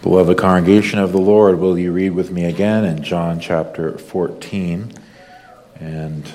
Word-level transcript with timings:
Beloved 0.00 0.38
congregation 0.38 1.00
of 1.00 1.10
the 1.10 1.18
Lord, 1.18 1.58
will 1.58 1.76
you 1.76 1.90
read 1.90 2.10
with 2.10 2.30
me 2.30 2.44
again 2.44 2.84
in 2.84 3.02
John 3.02 3.40
chapter 3.40 3.98
14? 3.98 4.92
And 5.80 6.32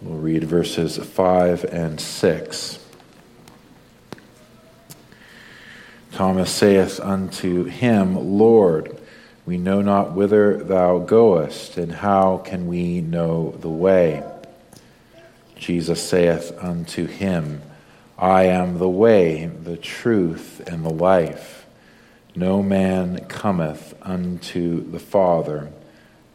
we'll 0.00 0.20
read 0.20 0.44
verses 0.44 0.96
5 0.96 1.64
and 1.64 2.00
6. 2.00 2.78
Thomas 6.12 6.52
saith 6.52 7.00
unto 7.00 7.64
him, 7.64 8.14
Lord, 8.38 8.96
we 9.44 9.58
know 9.58 9.82
not 9.82 10.12
whither 10.12 10.62
thou 10.62 11.00
goest, 11.00 11.78
and 11.78 11.90
how 11.90 12.38
can 12.38 12.68
we 12.68 13.00
know 13.00 13.56
the 13.58 13.68
way? 13.68 14.22
Jesus 15.56 16.00
saith 16.00 16.56
unto 16.62 17.06
him, 17.06 17.60
I 18.16 18.44
am 18.44 18.78
the 18.78 18.88
way, 18.88 19.46
the 19.46 19.76
truth, 19.76 20.60
and 20.68 20.84
the 20.84 20.90
life. 20.90 21.59
No 22.40 22.62
man 22.62 23.26
cometh 23.26 23.94
unto 24.00 24.90
the 24.90 24.98
Father 24.98 25.70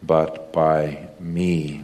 but 0.04 0.54
by 0.54 1.08
me. 1.20 1.84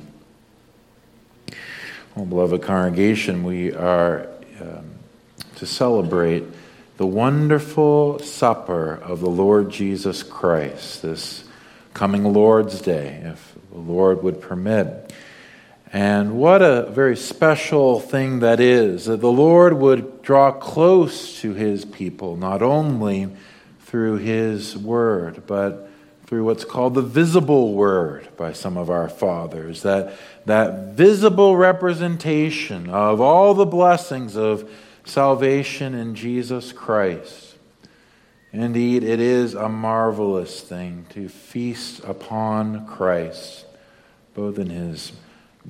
Well, 2.13 2.27
beloved 2.27 2.61
congregation, 2.61 3.43
we 3.43 3.73
are 3.73 4.27
um, 4.61 4.91
to 5.55 5.65
celebrate 5.65 6.43
the 6.97 7.07
wonderful 7.07 8.19
supper 8.19 8.93
of 8.93 9.21
the 9.21 9.29
Lord 9.29 9.71
Jesus 9.71 10.21
Christ 10.21 11.01
this 11.01 11.45
coming 11.95 12.23
Lord's 12.23 12.79
Day, 12.79 13.23
if 13.23 13.55
the 13.71 13.79
Lord 13.79 14.21
would 14.21 14.39
permit. 14.39 15.11
And 15.91 16.37
what 16.37 16.61
a 16.61 16.83
very 16.91 17.17
special 17.17 17.99
thing 17.99 18.37
that 18.41 18.59
is 18.59 19.05
that 19.05 19.19
the 19.19 19.31
Lord 19.31 19.73
would 19.73 20.21
draw 20.21 20.51
close 20.51 21.41
to 21.41 21.55
his 21.55 21.85
people, 21.85 22.37
not 22.37 22.61
only 22.61 23.27
through 23.91 24.15
His 24.19 24.77
Word, 24.77 25.43
but 25.47 25.89
through 26.25 26.45
what's 26.45 26.63
called 26.63 26.93
the 26.93 27.01
visible 27.01 27.73
Word 27.73 28.25
by 28.37 28.53
some 28.53 28.77
of 28.77 28.89
our 28.89 29.09
fathers. 29.09 29.81
That, 29.81 30.17
that 30.45 30.93
visible 30.93 31.57
representation 31.57 32.89
of 32.89 33.19
all 33.19 33.53
the 33.53 33.65
blessings 33.65 34.37
of 34.37 34.71
salvation 35.03 35.93
in 35.93 36.15
Jesus 36.15 36.71
Christ. 36.71 37.57
Indeed, 38.53 39.03
it 39.03 39.19
is 39.19 39.55
a 39.55 39.67
marvelous 39.67 40.61
thing 40.61 41.05
to 41.09 41.27
feast 41.27 42.01
upon 42.05 42.87
Christ, 42.87 43.65
both 44.33 44.57
in 44.57 44.69
His 44.69 45.11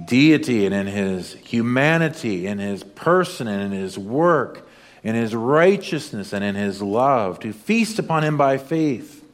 deity 0.05 0.67
and 0.67 0.75
in 0.75 0.85
His 0.85 1.33
humanity, 1.33 2.45
in 2.45 2.59
His 2.59 2.83
person 2.83 3.47
and 3.47 3.73
in 3.73 3.79
His 3.79 3.97
work 3.97 4.67
in 5.03 5.15
his 5.15 5.35
righteousness 5.35 6.33
and 6.33 6.43
in 6.43 6.55
his 6.55 6.81
love, 6.81 7.39
to 7.39 7.53
feast 7.53 7.99
upon 7.99 8.23
him 8.23 8.37
by 8.37 8.57
faith 8.57 9.25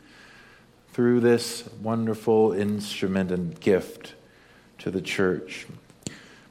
through 0.93 1.19
this 1.19 1.67
wonderful 1.81 2.53
instrument 2.53 3.31
and 3.31 3.59
gift 3.59 4.15
to 4.79 4.89
the 4.89 5.01
church. 5.01 5.67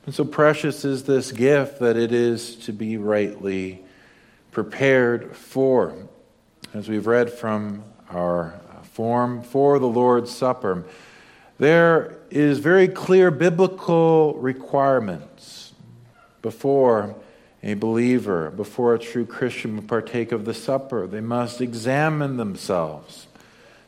And 0.04 0.14
so 0.14 0.24
precious 0.24 0.84
is 0.84 1.04
this 1.04 1.32
gift 1.32 1.80
that 1.80 1.96
it 1.96 2.12
is 2.12 2.54
to 2.56 2.72
be 2.72 2.96
rightly 2.96 3.82
prepared 4.52 5.34
for. 5.34 5.96
As 6.72 6.88
we've 6.88 7.06
read 7.06 7.32
from 7.32 7.82
our 8.10 8.60
form 8.92 9.42
for 9.42 9.78
the 9.78 9.88
Lord's 9.88 10.30
Supper, 10.30 10.84
there 11.58 12.18
is 12.30 12.58
very 12.58 12.86
clear 12.86 13.30
biblical 13.30 14.34
requirements 14.34 15.72
before 16.42 17.16
a 17.66 17.74
believer, 17.74 18.48
before 18.52 18.94
a 18.94 18.98
true 18.98 19.26
Christian 19.26 19.74
would 19.74 19.88
partake 19.88 20.30
of 20.30 20.44
the 20.44 20.54
supper, 20.54 21.08
they 21.08 21.20
must 21.20 21.60
examine 21.60 22.36
themselves 22.36 23.26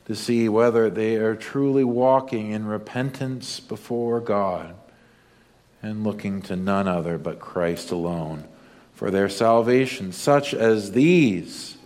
to 0.06 0.16
see 0.16 0.48
whether 0.48 0.90
they 0.90 1.14
are 1.14 1.36
truly 1.36 1.84
walking 1.84 2.50
in 2.50 2.66
repentance 2.66 3.60
before 3.60 4.18
God 4.18 4.74
and 5.80 6.02
looking 6.02 6.42
to 6.42 6.56
none 6.56 6.88
other 6.88 7.18
but 7.18 7.38
Christ 7.38 7.92
alone 7.92 8.48
for 8.94 9.12
their 9.12 9.28
salvation. 9.28 10.10
Such 10.10 10.54
as 10.54 10.90
these 10.90 11.78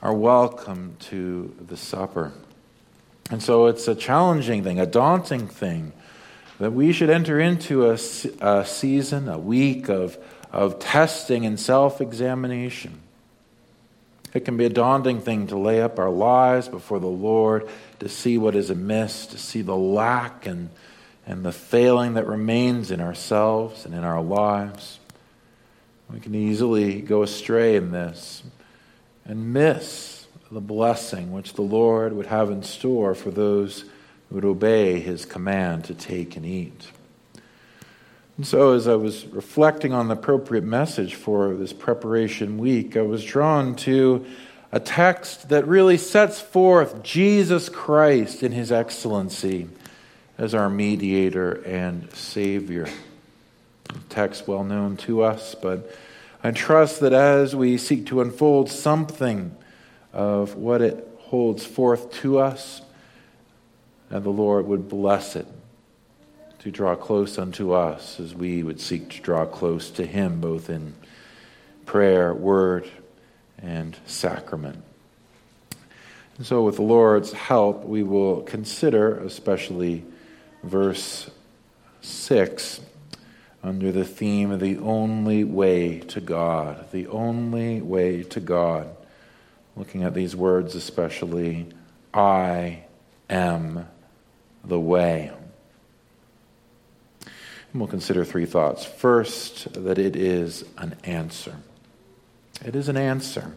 are 0.00 0.14
welcome 0.14 0.96
to 1.00 1.52
the 1.66 1.76
supper. 1.76 2.32
And 3.28 3.42
so 3.42 3.66
it's 3.66 3.88
a 3.88 3.96
challenging 3.96 4.62
thing, 4.62 4.78
a 4.78 4.86
daunting 4.86 5.48
thing, 5.48 5.94
that 6.60 6.72
we 6.72 6.92
should 6.92 7.10
enter 7.10 7.40
into 7.40 7.90
a, 7.90 7.98
a 8.40 8.64
season, 8.64 9.28
a 9.28 9.38
week 9.38 9.88
of 9.88 10.16
of 10.54 10.78
testing 10.78 11.44
and 11.44 11.58
self 11.58 12.00
examination. 12.00 13.00
It 14.32 14.44
can 14.44 14.56
be 14.56 14.64
a 14.64 14.70
daunting 14.70 15.20
thing 15.20 15.48
to 15.48 15.58
lay 15.58 15.82
up 15.82 15.98
our 15.98 16.10
lives 16.10 16.68
before 16.68 17.00
the 17.00 17.06
Lord, 17.06 17.68
to 17.98 18.08
see 18.08 18.38
what 18.38 18.54
is 18.54 18.70
amiss, 18.70 19.26
to 19.26 19.38
see 19.38 19.62
the 19.62 19.76
lack 19.76 20.46
and, 20.46 20.70
and 21.26 21.44
the 21.44 21.52
failing 21.52 22.14
that 22.14 22.26
remains 22.26 22.90
in 22.90 23.00
ourselves 23.00 23.84
and 23.84 23.94
in 23.94 24.04
our 24.04 24.22
lives. 24.22 25.00
We 26.10 26.20
can 26.20 26.34
easily 26.34 27.00
go 27.00 27.22
astray 27.22 27.76
in 27.76 27.90
this 27.90 28.42
and 29.24 29.52
miss 29.52 30.26
the 30.50 30.60
blessing 30.60 31.32
which 31.32 31.54
the 31.54 31.62
Lord 31.62 32.12
would 32.12 32.26
have 32.26 32.50
in 32.50 32.62
store 32.62 33.14
for 33.14 33.30
those 33.30 33.84
who 34.28 34.36
would 34.36 34.44
obey 34.44 35.00
his 35.00 35.24
command 35.24 35.84
to 35.84 35.94
take 35.94 36.36
and 36.36 36.46
eat. 36.46 36.88
And 38.36 38.44
so, 38.44 38.72
as 38.72 38.88
I 38.88 38.96
was 38.96 39.26
reflecting 39.26 39.92
on 39.92 40.08
the 40.08 40.14
appropriate 40.14 40.64
message 40.64 41.14
for 41.14 41.54
this 41.54 41.72
preparation 41.72 42.58
week, 42.58 42.96
I 42.96 43.02
was 43.02 43.24
drawn 43.24 43.76
to 43.76 44.26
a 44.72 44.80
text 44.80 45.50
that 45.50 45.68
really 45.68 45.96
sets 45.96 46.40
forth 46.40 47.04
Jesus 47.04 47.68
Christ 47.68 48.42
in 48.42 48.50
his 48.50 48.72
excellency 48.72 49.68
as 50.36 50.52
our 50.52 50.68
mediator 50.68 51.62
and 51.64 52.12
Savior. 52.12 52.88
A 53.90 53.98
text 54.08 54.48
well 54.48 54.64
known 54.64 54.96
to 54.98 55.22
us, 55.22 55.54
but 55.54 55.94
I 56.42 56.50
trust 56.50 56.98
that 57.00 57.12
as 57.12 57.54
we 57.54 57.78
seek 57.78 58.06
to 58.06 58.20
unfold 58.20 58.68
something 58.68 59.54
of 60.12 60.56
what 60.56 60.82
it 60.82 61.08
holds 61.20 61.64
forth 61.64 62.12
to 62.14 62.40
us, 62.40 62.82
that 64.08 64.24
the 64.24 64.30
Lord 64.30 64.66
would 64.66 64.88
bless 64.88 65.36
it 65.36 65.46
to 66.64 66.70
draw 66.70 66.96
close 66.96 67.36
unto 67.36 67.72
us 67.72 68.18
as 68.18 68.34
we 68.34 68.62
would 68.62 68.80
seek 68.80 69.10
to 69.10 69.20
draw 69.20 69.44
close 69.44 69.90
to 69.90 70.06
Him, 70.06 70.40
both 70.40 70.70
in 70.70 70.94
prayer, 71.84 72.32
word, 72.32 72.90
and 73.58 73.98
sacrament. 74.06 74.82
And 76.38 76.46
so, 76.46 76.62
with 76.62 76.76
the 76.76 76.82
Lord's 76.82 77.32
help, 77.32 77.84
we 77.84 78.02
will 78.02 78.40
consider 78.42 79.18
especially 79.18 80.04
verse 80.62 81.30
6 82.00 82.80
under 83.62 83.92
the 83.92 84.06
theme 84.06 84.50
of 84.50 84.60
the 84.60 84.78
only 84.78 85.44
way 85.44 86.00
to 86.00 86.20
God. 86.22 86.90
The 86.92 87.06
only 87.08 87.82
way 87.82 88.22
to 88.22 88.40
God. 88.40 88.88
Looking 89.76 90.02
at 90.02 90.14
these 90.14 90.34
words, 90.34 90.74
especially, 90.74 91.68
I 92.14 92.84
am 93.28 93.86
the 94.64 94.80
way. 94.80 95.30
And 97.74 97.80
we'll 97.80 97.88
consider 97.88 98.24
three 98.24 98.46
thoughts. 98.46 98.84
First, 98.84 99.74
that 99.74 99.98
it 99.98 100.14
is 100.14 100.64
an 100.78 100.94
answer. 101.02 101.56
It 102.64 102.76
is 102.76 102.88
an 102.88 102.96
answer. 102.96 103.52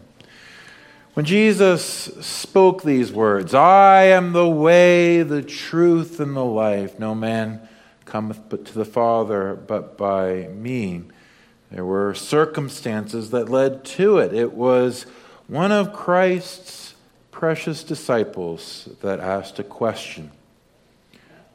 When 1.13 1.23
Jesus 1.23 1.83
spoke 2.25 2.81
these 2.81 3.11
words, 3.11 3.53
I 3.53 4.05
am 4.05 4.33
the 4.33 4.49
way, 4.49 5.21
the 5.21 5.43
truth, 5.43 6.19
and 6.19 6.35
the 6.35 6.43
life, 6.43 6.97
no 6.97 7.13
man 7.13 7.69
cometh 8.05 8.39
but 8.49 8.65
to 8.65 8.73
the 8.73 8.85
Father 8.85 9.53
but 9.53 9.99
by 9.99 10.47
me. 10.47 11.03
There 11.69 11.85
were 11.85 12.15
circumstances 12.15 13.29
that 13.29 13.49
led 13.49 13.85
to 13.85 14.17
it. 14.17 14.33
It 14.33 14.53
was 14.53 15.03
one 15.45 15.71
of 15.71 15.93
Christ's 15.93 16.95
precious 17.29 17.83
disciples 17.83 18.89
that 19.01 19.19
asked 19.19 19.59
a 19.59 19.63
question. 19.63 20.31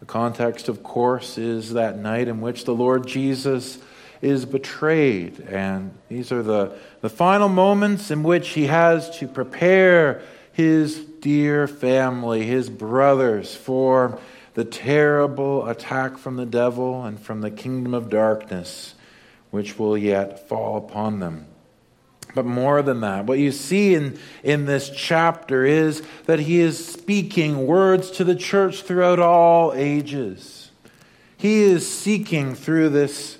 The 0.02 0.06
context, 0.06 0.69
of 0.69 0.82
course, 0.82 1.38
is 1.38 1.75
that 1.75 1.96
night 1.96 2.26
in 2.26 2.40
which 2.40 2.64
the 2.64 2.75
Lord 2.75 3.06
Jesus 3.06 3.78
is 4.20 4.44
betrayed. 4.44 5.38
And 5.38 5.96
these 6.08 6.32
are 6.32 6.43
the, 6.43 6.76
the 7.02 7.08
final 7.08 7.49
moments 7.49 8.10
in 8.10 8.25
which 8.25 8.49
he 8.49 8.66
has 8.66 9.16
to 9.20 9.28
prepare 9.28 10.20
his 10.50 10.99
dear 10.99 11.69
family, 11.69 12.43
his 12.43 12.69
brothers, 12.69 13.54
for 13.54 14.19
the 14.54 14.64
terrible 14.64 15.69
attack 15.69 16.19
from 16.19 16.34
the 16.34 16.46
devil 16.46 17.04
and 17.04 17.20
from 17.20 17.40
the 17.40 17.52
kingdom 17.52 17.94
of 17.94 18.10
darkness, 18.10 18.96
which 19.52 19.78
will 19.78 19.96
yet 19.96 20.49
fall 20.49 20.78
upon 20.78 21.20
them. 21.20 21.46
But 22.34 22.46
more 22.46 22.81
than 22.82 23.00
that, 23.00 23.26
what 23.26 23.38
you 23.38 23.52
see 23.52 23.94
in, 23.94 24.19
in 24.43 24.64
this 24.64 24.90
chapter 24.90 25.64
is 25.64 26.02
that 26.25 26.40
he 26.40 26.61
is 26.61 26.84
speaking 26.84 27.67
words 27.67 28.11
to 28.12 28.25
the 28.25 28.34
church 28.34 28.82
throughout 28.82 29.19
all 29.19 29.73
ages. 29.75 30.70
He 31.37 31.62
is 31.62 31.87
seeking 31.93 32.55
through 32.55 32.90
this 32.90 33.38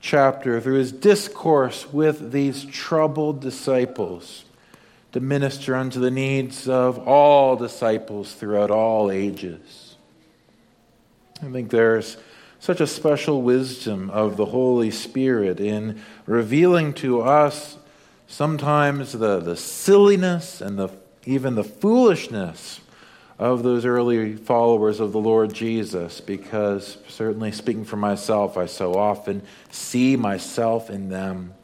chapter, 0.00 0.60
through 0.60 0.78
his 0.78 0.92
discourse 0.92 1.92
with 1.92 2.32
these 2.32 2.64
troubled 2.64 3.40
disciples, 3.40 4.44
to 5.12 5.20
minister 5.20 5.74
unto 5.74 6.00
the 6.00 6.10
needs 6.10 6.68
of 6.68 6.98
all 7.06 7.56
disciples 7.56 8.32
throughout 8.32 8.70
all 8.70 9.10
ages. 9.10 9.96
I 11.42 11.50
think 11.50 11.70
there's 11.70 12.16
such 12.60 12.80
a 12.80 12.86
special 12.86 13.42
wisdom 13.42 14.10
of 14.10 14.36
the 14.36 14.46
Holy 14.46 14.90
Spirit 14.90 15.60
in 15.60 16.00
revealing 16.26 16.92
to 16.94 17.22
us 17.22 17.76
sometimes 18.30 19.12
the, 19.12 19.40
the 19.40 19.56
silliness 19.56 20.60
and 20.60 20.78
the, 20.78 20.88
even 21.26 21.56
the 21.56 21.64
foolishness 21.64 22.80
of 23.38 23.62
those 23.62 23.84
early 23.84 24.36
followers 24.36 25.00
of 25.00 25.12
the 25.12 25.18
Lord 25.18 25.52
Jesus, 25.52 26.20
because 26.20 26.98
certainly 27.08 27.50
speaking 27.50 27.84
for 27.84 27.96
myself, 27.96 28.56
I 28.56 28.66
so 28.66 28.94
often 28.94 29.42
see 29.70 30.16
myself 30.16 30.88
in 30.90 31.08
them. 31.08 31.54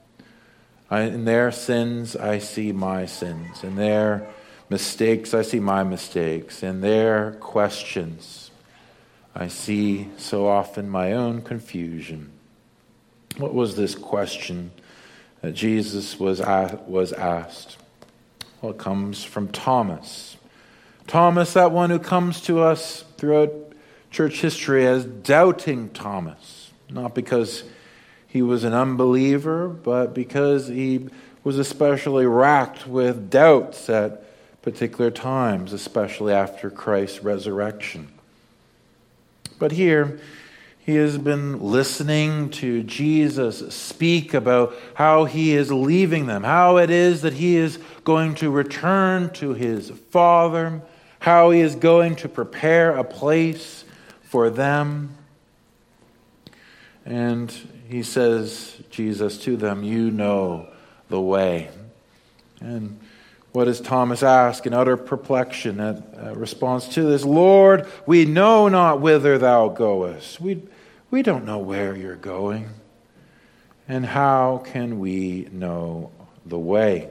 I, 0.91 1.03
in 1.03 1.25
their 1.25 1.53
sins, 1.53 2.17
I 2.17 2.39
see 2.39 2.73
my 2.73 3.07
sins. 3.07 3.63
In 3.63 3.77
their 3.77 4.27
mistakes, 4.69 5.35
I 5.35 5.43
see 5.43 5.61
my 5.61 5.85
mistakes. 5.85 6.63
In 6.63 6.81
their 6.81 7.33
questions, 7.33 8.51
I 9.35 9.49
see 9.49 10.09
so 10.17 10.49
often 10.49 10.89
my 10.89 11.13
own 11.13 11.43
confusion. 11.43 12.33
What 13.37 13.55
was 13.55 13.77
this 13.77 13.95
question 13.95 14.73
that 15.43 15.53
Jesus 15.53 16.19
was, 16.19 16.41
was 16.41 17.12
asked? 17.12 17.77
Well, 18.61 18.73
it 18.73 18.79
comes 18.79 19.25
from 19.25 19.49
Thomas. 19.49 20.37
Thomas, 21.06 21.53
that 21.53 21.71
one 21.71 21.91
who 21.91 21.99
comes 21.99 22.41
to 22.43 22.61
us 22.61 23.05
throughout 23.17 23.53
church 24.11 24.41
history 24.41 24.87
as 24.87 25.05
doubting 25.05 25.91
Thomas, 25.91 26.73
not 26.88 27.15
because 27.15 27.65
he 28.27 28.43
was 28.43 28.65
an 28.65 28.73
unbeliever, 28.73 29.69
but 29.69 30.15
because 30.15 30.69
he 30.69 31.09
was 31.44 31.59
especially 31.59 32.27
racked 32.27 32.87
with 32.87 33.31
doubts 33.31 33.89
at 33.89 34.23
particular 34.62 35.12
times, 35.12 35.73
especially 35.73 36.32
after 36.32 36.71
Christ's 36.71 37.23
resurrection. 37.23 38.09
But 39.59 39.73
here, 39.73 40.19
he 40.87 40.94
has 40.94 41.19
been 41.19 41.59
listening 41.61 42.49
to 42.49 42.85
Jesus 42.85 43.75
speak 43.75 44.35
about 44.35 44.73
how 44.94 45.25
he 45.25 45.53
is 45.53 45.73
leaving 45.73 46.27
them, 46.27 46.44
how 46.44 46.77
it 46.77 46.91
is 46.91 47.23
that 47.23 47.33
he 47.33 47.56
is 47.56 47.81
going 48.05 48.37
to 48.37 48.53
return 48.53 49.31
to 49.31 49.53
his 49.53 49.91
Father, 49.91 50.81
how 51.19 51.50
he 51.50 51.61
is 51.61 51.75
going 51.75 52.15
to 52.15 52.29
prepare 52.29 52.97
a 52.97 53.03
place 53.03 53.85
for 54.23 54.49
them. 54.49 55.17
And 57.05 57.50
he 57.89 58.05
says, 58.05 58.81
Jesus, 58.89 59.39
to 59.39 59.56
them, 59.56 59.82
You 59.82 60.12
know 60.12 60.69
the 61.09 61.21
way. 61.21 61.69
And 62.61 63.00
what 63.56 63.64
does 63.64 63.81
Thomas 63.81 64.23
ask 64.23 64.67
in 64.67 64.75
utter 64.75 64.99
perplexion 64.99 65.81
uh, 65.81 66.35
response 66.37 66.88
to 66.88 67.05
this? 67.05 67.25
Lord, 67.25 67.87
we 68.05 68.26
know 68.26 68.69
not 68.69 69.00
whither 69.00 69.38
thou 69.38 69.69
goest. 69.69 70.38
We, 70.38 70.61
we 71.11 71.23
don't 71.23 71.47
know 71.47 71.56
where 71.56 71.97
you're 71.97 72.17
going. 72.17 72.69
And 73.88 74.05
how 74.05 74.62
can 74.67 74.99
we 74.99 75.49
know 75.50 76.11
the 76.44 76.58
way? 76.58 77.08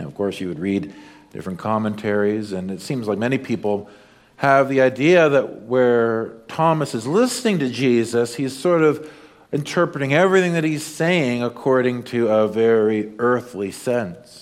Now, 0.00 0.06
of 0.06 0.14
course, 0.14 0.40
you 0.40 0.48
would 0.48 0.60
read 0.60 0.94
different 1.30 1.58
commentaries, 1.58 2.52
and 2.52 2.70
it 2.70 2.80
seems 2.80 3.06
like 3.06 3.18
many 3.18 3.36
people 3.36 3.90
have 4.36 4.70
the 4.70 4.80
idea 4.80 5.28
that 5.28 5.60
where 5.64 6.38
Thomas 6.48 6.94
is 6.94 7.06
listening 7.06 7.58
to 7.58 7.68
Jesus, 7.68 8.36
he's 8.36 8.58
sort 8.58 8.80
of 8.80 9.12
interpreting 9.52 10.14
everything 10.14 10.54
that 10.54 10.64
he's 10.64 10.86
saying 10.86 11.42
according 11.42 12.04
to 12.04 12.28
a 12.28 12.48
very 12.48 13.12
earthly 13.18 13.70
sense. 13.70 14.37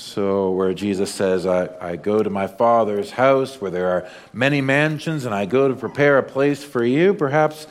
So, 0.00 0.50
where 0.50 0.72
Jesus 0.72 1.12
says, 1.12 1.46
I, 1.46 1.68
I 1.80 1.96
go 1.96 2.22
to 2.22 2.30
my 2.30 2.46
Father's 2.46 3.10
house 3.10 3.60
where 3.60 3.70
there 3.70 3.90
are 3.90 4.08
many 4.32 4.60
mansions, 4.60 5.24
and 5.26 5.34
I 5.34 5.46
go 5.46 5.68
to 5.68 5.74
prepare 5.74 6.18
a 6.18 6.22
place 6.22 6.64
for 6.64 6.84
you, 6.84 7.14
perhaps 7.14 7.66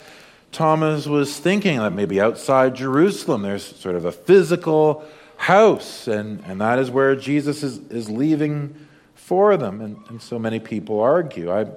Thomas 0.51 1.05
was 1.05 1.37
thinking 1.37 1.79
that 1.79 1.91
maybe 1.91 2.21
outside 2.21 2.75
Jerusalem 2.75 3.41
there's 3.41 3.63
sort 3.63 3.95
of 3.95 4.05
a 4.05 4.11
physical 4.11 5.03
house, 5.37 6.07
and, 6.07 6.43
and 6.45 6.61
that 6.61 6.79
is 6.79 6.91
where 6.91 7.15
Jesus 7.15 7.63
is, 7.63 7.79
is 7.89 8.09
leaving 8.09 8.75
for 9.15 9.57
them. 9.57 9.81
And, 9.81 9.97
and 10.09 10.21
so 10.21 10.39
many 10.39 10.59
people 10.59 10.99
argue. 10.99 11.51
I, 11.51 11.67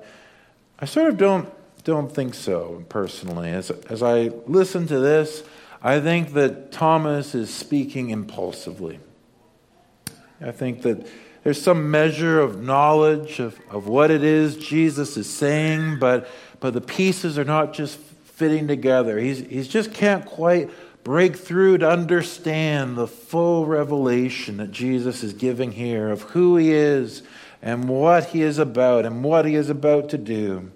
I 0.79 0.85
sort 0.85 1.09
of 1.09 1.17
don't 1.17 1.53
don't 1.85 2.15
think 2.15 2.35
so 2.35 2.85
personally. 2.89 3.51
As, 3.51 3.71
as 3.71 4.03
I 4.03 4.31
listen 4.47 4.87
to 4.87 5.01
this, 5.01 5.43
I 5.83 5.99
think 5.99 6.33
that 6.35 6.71
Thomas 6.71 7.35
is 7.35 7.53
speaking 7.53 8.11
impulsively. 8.11 9.01
I 10.43 10.53
think 10.53 10.83
that 10.83 11.06
there's 11.44 11.61
some 11.61 11.91
measure 11.91 12.41
of 12.41 12.62
knowledge 12.62 13.41
of, 13.41 13.59
of 13.71 13.89
what 13.89 14.11
it 14.11 14.23
is 14.23 14.56
Jesus 14.56 15.17
is 15.17 15.29
saying, 15.29 15.99
but, 15.99 16.29
but 16.61 16.73
the 16.73 16.81
pieces 16.81 17.39
are 17.39 17.44
not 17.44 17.75
just 17.75 17.99
fitting 17.99 18.69
together. 18.69 19.19
He's, 19.19 19.41
he 19.41 19.62
just 19.62 19.93
can't 19.93 20.25
quite 20.25 20.71
break 21.05 21.37
through 21.37 21.79
to 21.79 21.89
understand 21.89 22.97
the 22.97 23.06
full 23.09 23.67
revelation 23.67 24.59
that 24.59 24.71
Jesus 24.71 25.23
is 25.23 25.33
giving 25.33 25.73
here 25.73 26.09
of 26.09 26.23
who 26.23 26.56
he 26.56 26.73
is 26.73 27.23
and 27.61 27.89
what 27.89 28.27
he 28.27 28.43
is 28.43 28.59
about 28.59 29.05
and 29.05 29.25
what 29.25 29.44
he 29.44 29.55
is 29.55 29.69
about 29.69 30.11
to 30.11 30.19
do. 30.19 30.71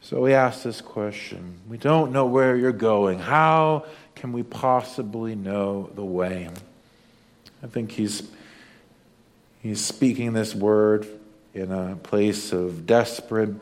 So 0.00 0.20
we 0.20 0.32
ask 0.32 0.62
this 0.62 0.80
question 0.80 1.58
We 1.68 1.76
don't 1.76 2.12
know 2.12 2.26
where 2.26 2.56
you're 2.56 2.72
going. 2.72 3.18
How 3.18 3.86
can 4.14 4.32
we 4.32 4.42
possibly 4.42 5.34
know 5.34 5.90
the 5.94 6.04
way? 6.04 6.48
I 7.62 7.66
think 7.66 7.92
he's, 7.92 8.28
he's 9.68 9.84
speaking 9.84 10.32
this 10.32 10.54
word 10.54 11.06
in 11.52 11.70
a 11.70 11.96
place 11.96 12.52
of 12.52 12.86
desperate 12.86 13.54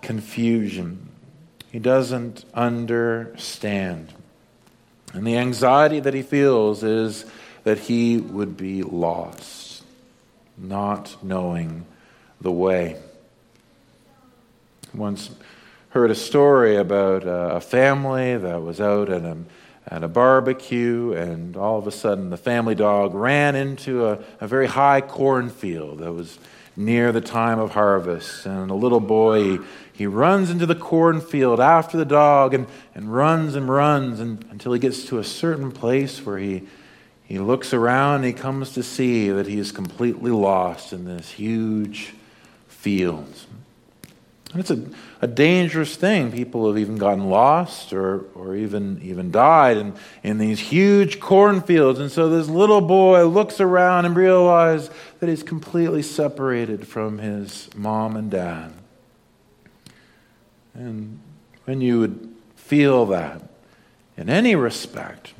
confusion. 0.00 1.08
He 1.70 1.78
doesn't 1.78 2.44
understand. 2.54 4.12
And 5.12 5.26
the 5.26 5.36
anxiety 5.36 6.00
that 6.00 6.14
he 6.14 6.22
feels 6.22 6.82
is 6.82 7.24
that 7.64 7.78
he 7.78 8.16
would 8.16 8.56
be 8.56 8.82
lost, 8.82 9.82
not 10.56 11.22
knowing 11.22 11.84
the 12.40 12.52
way. 12.52 12.96
Once 14.94 15.30
heard 15.90 16.10
a 16.10 16.14
story 16.14 16.76
about 16.76 17.26
uh, 17.26 17.50
a 17.54 17.60
family 17.60 18.36
that 18.36 18.62
was 18.62 18.80
out 18.80 19.10
at 19.10 19.22
a, 19.22 19.36
at 19.90 20.04
a 20.04 20.08
barbecue, 20.08 21.12
and 21.12 21.56
all 21.56 21.78
of 21.78 21.86
a 21.86 21.90
sudden 21.90 22.30
the 22.30 22.36
family 22.36 22.74
dog 22.74 23.12
ran 23.14 23.56
into 23.56 24.06
a, 24.06 24.18
a 24.40 24.46
very 24.46 24.68
high 24.68 25.00
cornfield 25.00 25.98
that 25.98 26.12
was 26.12 26.38
near 26.76 27.10
the 27.12 27.20
time 27.20 27.58
of 27.58 27.72
harvest. 27.72 28.46
And 28.46 28.70
a 28.70 28.74
little 28.74 29.00
boy, 29.00 29.42
he, 29.42 29.58
he 29.92 30.06
runs 30.06 30.50
into 30.50 30.64
the 30.64 30.76
cornfield 30.76 31.60
after 31.60 31.96
the 31.96 32.04
dog 32.04 32.54
and, 32.54 32.66
and 32.94 33.12
runs 33.12 33.56
and 33.56 33.68
runs 33.68 34.20
and, 34.20 34.44
until 34.50 34.72
he 34.72 34.78
gets 34.78 35.04
to 35.06 35.18
a 35.18 35.24
certain 35.24 35.72
place 35.72 36.24
where 36.24 36.38
he, 36.38 36.62
he 37.24 37.38
looks 37.38 37.74
around 37.74 38.16
and 38.16 38.24
he 38.26 38.32
comes 38.32 38.72
to 38.72 38.82
see 38.82 39.30
that 39.30 39.46
he 39.46 39.58
is 39.58 39.72
completely 39.72 40.30
lost 40.30 40.92
in 40.92 41.04
this 41.04 41.30
huge 41.30 42.14
field. 42.68 43.34
And 44.52 44.60
it's 44.60 44.70
a, 44.70 44.84
a 45.22 45.26
dangerous 45.26 45.96
thing. 45.96 46.32
People 46.32 46.66
have 46.66 46.78
even 46.78 46.96
gotten 46.96 47.28
lost 47.28 47.92
or, 47.92 48.20
or 48.34 48.56
even, 48.56 49.00
even 49.02 49.30
died 49.30 49.76
in, 49.76 49.94
in 50.22 50.38
these 50.38 50.58
huge 50.58 51.20
cornfields. 51.20 51.98
And 51.98 52.10
so 52.10 52.30
this 52.30 52.48
little 52.48 52.80
boy 52.80 53.26
looks 53.26 53.60
around 53.60 54.06
and 54.06 54.16
realizes 54.16 54.90
that 55.18 55.28
he's 55.28 55.42
completely 55.42 56.02
separated 56.02 56.88
from 56.88 57.18
his 57.18 57.68
mom 57.76 58.16
and 58.16 58.30
dad. 58.30 58.72
And 60.72 61.20
when 61.64 61.80
you 61.80 62.00
would 62.00 62.34
feel 62.56 63.06
that 63.06 63.42
in 64.16 64.30
any 64.30 64.54
respect, 64.54 65.34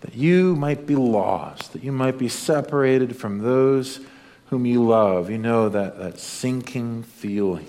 that 0.00 0.14
you 0.14 0.56
might 0.56 0.86
be 0.86 0.96
lost, 0.96 1.74
that 1.74 1.84
you 1.84 1.92
might 1.92 2.18
be 2.18 2.28
separated 2.28 3.16
from 3.16 3.38
those 3.38 4.00
whom 4.46 4.66
you 4.66 4.84
love, 4.84 5.30
you 5.30 5.38
know 5.38 5.68
that, 5.68 5.98
that 5.98 6.18
sinking 6.18 7.04
feeling. 7.04 7.68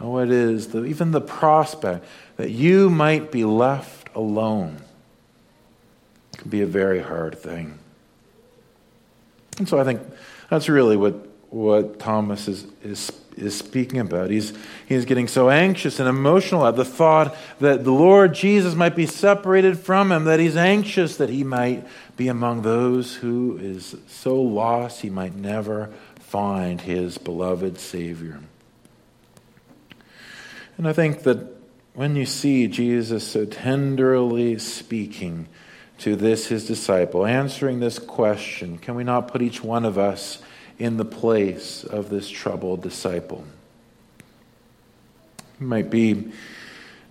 Oh, 0.00 0.18
it 0.18 0.30
is 0.30 0.68
the, 0.68 0.84
even 0.84 1.10
the 1.10 1.20
prospect 1.20 2.06
that 2.36 2.50
you 2.50 2.88
might 2.88 3.30
be 3.30 3.44
left 3.44 4.08
alone 4.14 4.80
can 6.38 6.50
be 6.50 6.62
a 6.62 6.66
very 6.66 7.00
hard 7.00 7.38
thing. 7.38 7.78
And 9.58 9.68
so 9.68 9.78
I 9.78 9.84
think 9.84 10.00
that's 10.48 10.70
really 10.70 10.96
what, 10.96 11.28
what 11.50 11.98
Thomas 11.98 12.48
is, 12.48 12.66
is, 12.82 13.12
is 13.36 13.56
speaking 13.56 14.00
about. 14.00 14.30
He's, 14.30 14.54
he's 14.86 15.04
getting 15.04 15.28
so 15.28 15.50
anxious 15.50 16.00
and 16.00 16.08
emotional 16.08 16.66
at 16.66 16.76
the 16.76 16.84
thought 16.84 17.36
that 17.58 17.84
the 17.84 17.92
Lord 17.92 18.34
Jesus 18.34 18.74
might 18.74 18.96
be 18.96 19.04
separated 19.04 19.78
from 19.78 20.10
him, 20.10 20.24
that 20.24 20.40
he's 20.40 20.56
anxious 20.56 21.18
that 21.18 21.28
he 21.28 21.44
might 21.44 21.86
be 22.16 22.28
among 22.28 22.62
those 22.62 23.16
who 23.16 23.58
is 23.60 23.96
so 24.08 24.40
lost 24.40 25.02
he 25.02 25.10
might 25.10 25.34
never 25.34 25.90
find 26.18 26.80
his 26.80 27.18
beloved 27.18 27.78
Savior. 27.78 28.40
And 30.80 30.88
I 30.88 30.94
think 30.94 31.24
that 31.24 31.46
when 31.92 32.16
you 32.16 32.24
see 32.24 32.66
Jesus 32.66 33.28
so 33.28 33.44
tenderly 33.44 34.58
speaking 34.58 35.46
to 35.98 36.16
this 36.16 36.46
his 36.46 36.66
disciple, 36.66 37.26
answering 37.26 37.80
this 37.80 37.98
question 37.98 38.78
can 38.78 38.94
we 38.94 39.04
not 39.04 39.28
put 39.28 39.42
each 39.42 39.62
one 39.62 39.84
of 39.84 39.98
us 39.98 40.40
in 40.78 40.96
the 40.96 41.04
place 41.04 41.84
of 41.84 42.08
this 42.08 42.30
troubled 42.30 42.80
disciple? 42.80 43.44
It 45.60 45.64
might 45.64 45.90
be 45.90 46.32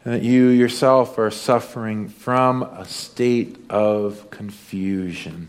that 0.03 0.23
you 0.23 0.47
yourself 0.47 1.19
are 1.19 1.29
suffering 1.29 2.09
from 2.09 2.63
a 2.63 2.85
state 2.85 3.55
of 3.69 4.31
confusion. 4.31 5.47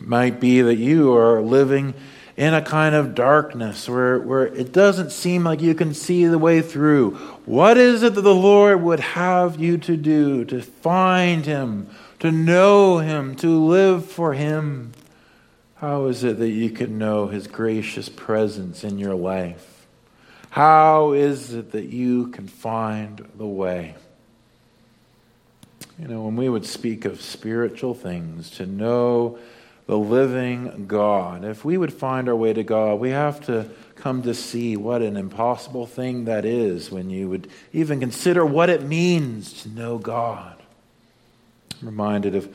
It 0.00 0.06
might 0.06 0.38
be 0.38 0.62
that 0.62 0.76
you 0.76 1.16
are 1.16 1.42
living 1.42 1.94
in 2.36 2.52
a 2.52 2.62
kind 2.62 2.94
of 2.94 3.14
darkness 3.14 3.88
where, 3.88 4.18
where 4.18 4.46
it 4.46 4.72
doesn't 4.72 5.12
seem 5.12 5.44
like 5.44 5.60
you 5.60 5.74
can 5.74 5.94
see 5.94 6.26
the 6.26 6.38
way 6.38 6.60
through. 6.60 7.12
What 7.44 7.78
is 7.78 8.02
it 8.02 8.14
that 8.14 8.22
the 8.22 8.34
Lord 8.34 8.82
would 8.82 9.00
have 9.00 9.60
you 9.60 9.78
to 9.78 9.96
do 9.96 10.44
to 10.46 10.60
find 10.60 11.46
Him, 11.46 11.88
to 12.18 12.32
know 12.32 12.98
Him, 12.98 13.36
to 13.36 13.48
live 13.48 14.06
for 14.06 14.32
Him? 14.32 14.92
How 15.76 16.06
is 16.06 16.24
it 16.24 16.38
that 16.38 16.50
you 16.50 16.70
can 16.70 16.98
know 16.98 17.28
His 17.28 17.46
gracious 17.46 18.08
presence 18.08 18.82
in 18.82 18.98
your 18.98 19.14
life? 19.14 19.86
How 20.50 21.12
is 21.12 21.52
it 21.52 21.72
that 21.72 21.86
you 21.86 22.28
can 22.28 22.48
find 22.48 23.28
the 23.36 23.46
way? 23.46 23.94
You 25.98 26.08
know, 26.08 26.22
when 26.22 26.34
we 26.34 26.48
would 26.48 26.66
speak 26.66 27.04
of 27.04 27.20
spiritual 27.20 27.94
things, 27.94 28.50
to 28.50 28.66
know 28.66 29.38
the 29.86 29.98
living 29.98 30.86
God, 30.86 31.44
if 31.44 31.64
we 31.64 31.76
would 31.76 31.92
find 31.92 32.28
our 32.28 32.36
way 32.36 32.52
to 32.52 32.62
God, 32.62 33.00
we 33.00 33.10
have 33.10 33.44
to 33.46 33.70
come 33.96 34.22
to 34.22 34.34
see 34.34 34.76
what 34.76 35.02
an 35.02 35.16
impossible 35.16 35.86
thing 35.86 36.24
that 36.24 36.44
is 36.44 36.90
when 36.90 37.10
you 37.10 37.28
would 37.28 37.50
even 37.72 38.00
consider 38.00 38.44
what 38.44 38.70
it 38.70 38.82
means 38.82 39.62
to 39.62 39.68
know 39.68 39.98
God. 39.98 40.60
I'm 41.80 41.88
reminded 41.88 42.34
of 42.34 42.54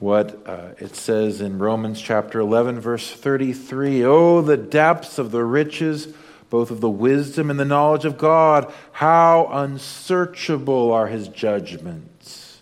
what 0.00 0.46
uh, 0.46 0.70
it 0.78 0.94
says 0.96 1.40
in 1.40 1.58
Romans 1.58 2.00
chapter 2.00 2.40
11, 2.40 2.80
verse 2.80 3.10
33 3.10 4.04
Oh, 4.04 4.40
the 4.42 4.56
depths 4.56 5.18
of 5.18 5.30
the 5.30 5.44
riches 5.44 6.12
both 6.50 6.70
of 6.70 6.80
the 6.80 6.90
wisdom 6.90 7.50
and 7.50 7.58
the 7.58 7.64
knowledge 7.64 8.04
of 8.04 8.18
God. 8.18 8.72
How 8.92 9.48
unsearchable 9.50 10.92
are 10.92 11.08
his 11.08 11.28
judgments 11.28 12.60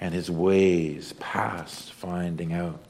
and 0.00 0.14
his 0.14 0.30
ways 0.30 1.14
past 1.14 1.92
finding 1.92 2.52
out. 2.52 2.80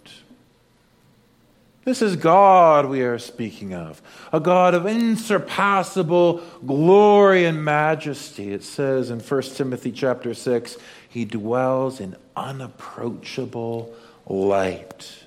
This 1.89 2.03
is 2.03 2.17
God 2.17 2.85
we 2.85 3.01
are 3.01 3.19
speaking 3.19 3.73
of, 3.73 4.03
a 4.31 4.41
God 4.41 4.75
of 4.75 4.87
insurpassable 4.87 6.43
glory 6.67 7.47
and 7.47 7.65
majesty. 7.65 8.53
It 8.53 8.63
says 8.63 9.09
in 9.09 9.21
1 9.21 9.43
Timothy 9.43 9.91
chapter 9.91 10.35
6, 10.35 10.77
he 11.09 11.25
dwells 11.25 11.99
in 11.99 12.15
unapproachable 12.37 13.97
light, 14.27 15.25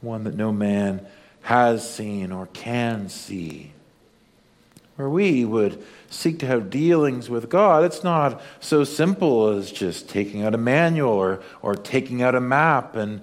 one 0.00 0.24
that 0.24 0.34
no 0.34 0.50
man 0.50 1.06
has 1.42 1.88
seen 1.88 2.32
or 2.32 2.46
can 2.46 3.08
see 3.08 3.72
where 4.96 5.08
we 5.08 5.44
would 5.44 5.82
seek 6.10 6.40
to 6.40 6.46
have 6.46 6.68
dealings 6.68 7.30
with 7.30 7.48
God, 7.48 7.84
it's 7.84 8.04
not 8.04 8.42
so 8.58 8.84
simple 8.84 9.48
as 9.48 9.70
just 9.72 10.08
taking 10.10 10.42
out 10.42 10.52
a 10.52 10.58
manual 10.58 11.12
or, 11.12 11.40
or 11.62 11.74
taking 11.74 12.22
out 12.22 12.34
a 12.34 12.40
map 12.40 12.96
and, 12.96 13.22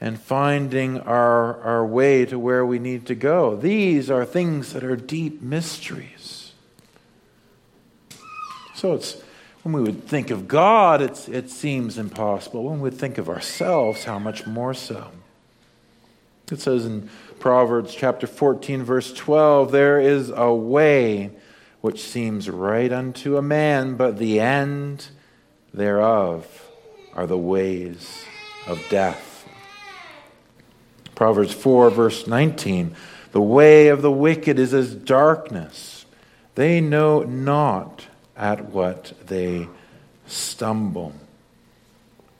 and 0.00 0.20
finding 0.20 1.00
our, 1.00 1.60
our 1.62 1.86
way 1.86 2.26
to 2.26 2.38
where 2.38 2.66
we 2.66 2.78
need 2.78 3.06
to 3.06 3.14
go. 3.14 3.56
These 3.56 4.10
are 4.10 4.24
things 4.24 4.72
that 4.72 4.84
are 4.84 4.96
deep 4.96 5.40
mysteries. 5.40 6.52
So 8.74 8.92
it's 8.94 9.22
when 9.62 9.72
we 9.72 9.80
would 9.80 10.04
think 10.04 10.30
of 10.30 10.46
God, 10.46 11.00
it's, 11.02 11.28
it 11.28 11.50
seems 11.50 11.98
impossible. 11.98 12.64
When 12.64 12.80
we 12.80 12.90
think 12.90 13.18
of 13.18 13.28
ourselves, 13.28 14.04
how 14.04 14.18
much 14.18 14.46
more 14.46 14.74
so? 14.74 15.10
It 16.52 16.60
says 16.60 16.86
in 16.86 17.10
Proverbs 17.40 17.92
chapter 17.92 18.28
14, 18.28 18.84
verse 18.84 19.12
12 19.12 19.72
there 19.72 19.98
is 19.98 20.30
a 20.30 20.54
way 20.54 21.32
which 21.80 22.02
seems 22.02 22.48
right 22.48 22.92
unto 22.92 23.36
a 23.36 23.42
man, 23.42 23.96
but 23.96 24.18
the 24.18 24.38
end 24.38 25.08
thereof 25.74 26.70
are 27.14 27.26
the 27.26 27.36
ways 27.38 28.24
of 28.66 28.80
death. 28.88 29.25
Proverbs 31.16 31.52
4, 31.52 31.90
verse 31.90 32.26
19 32.28 32.94
the 33.32 33.42
way 33.42 33.88
of 33.88 34.00
the 34.00 34.10
wicked 34.10 34.58
is 34.58 34.72
as 34.72 34.94
darkness, 34.94 36.06
they 36.54 36.80
know 36.80 37.22
not 37.22 38.06
at 38.34 38.66
what 38.66 39.12
they 39.26 39.68
stumble. 40.26 41.12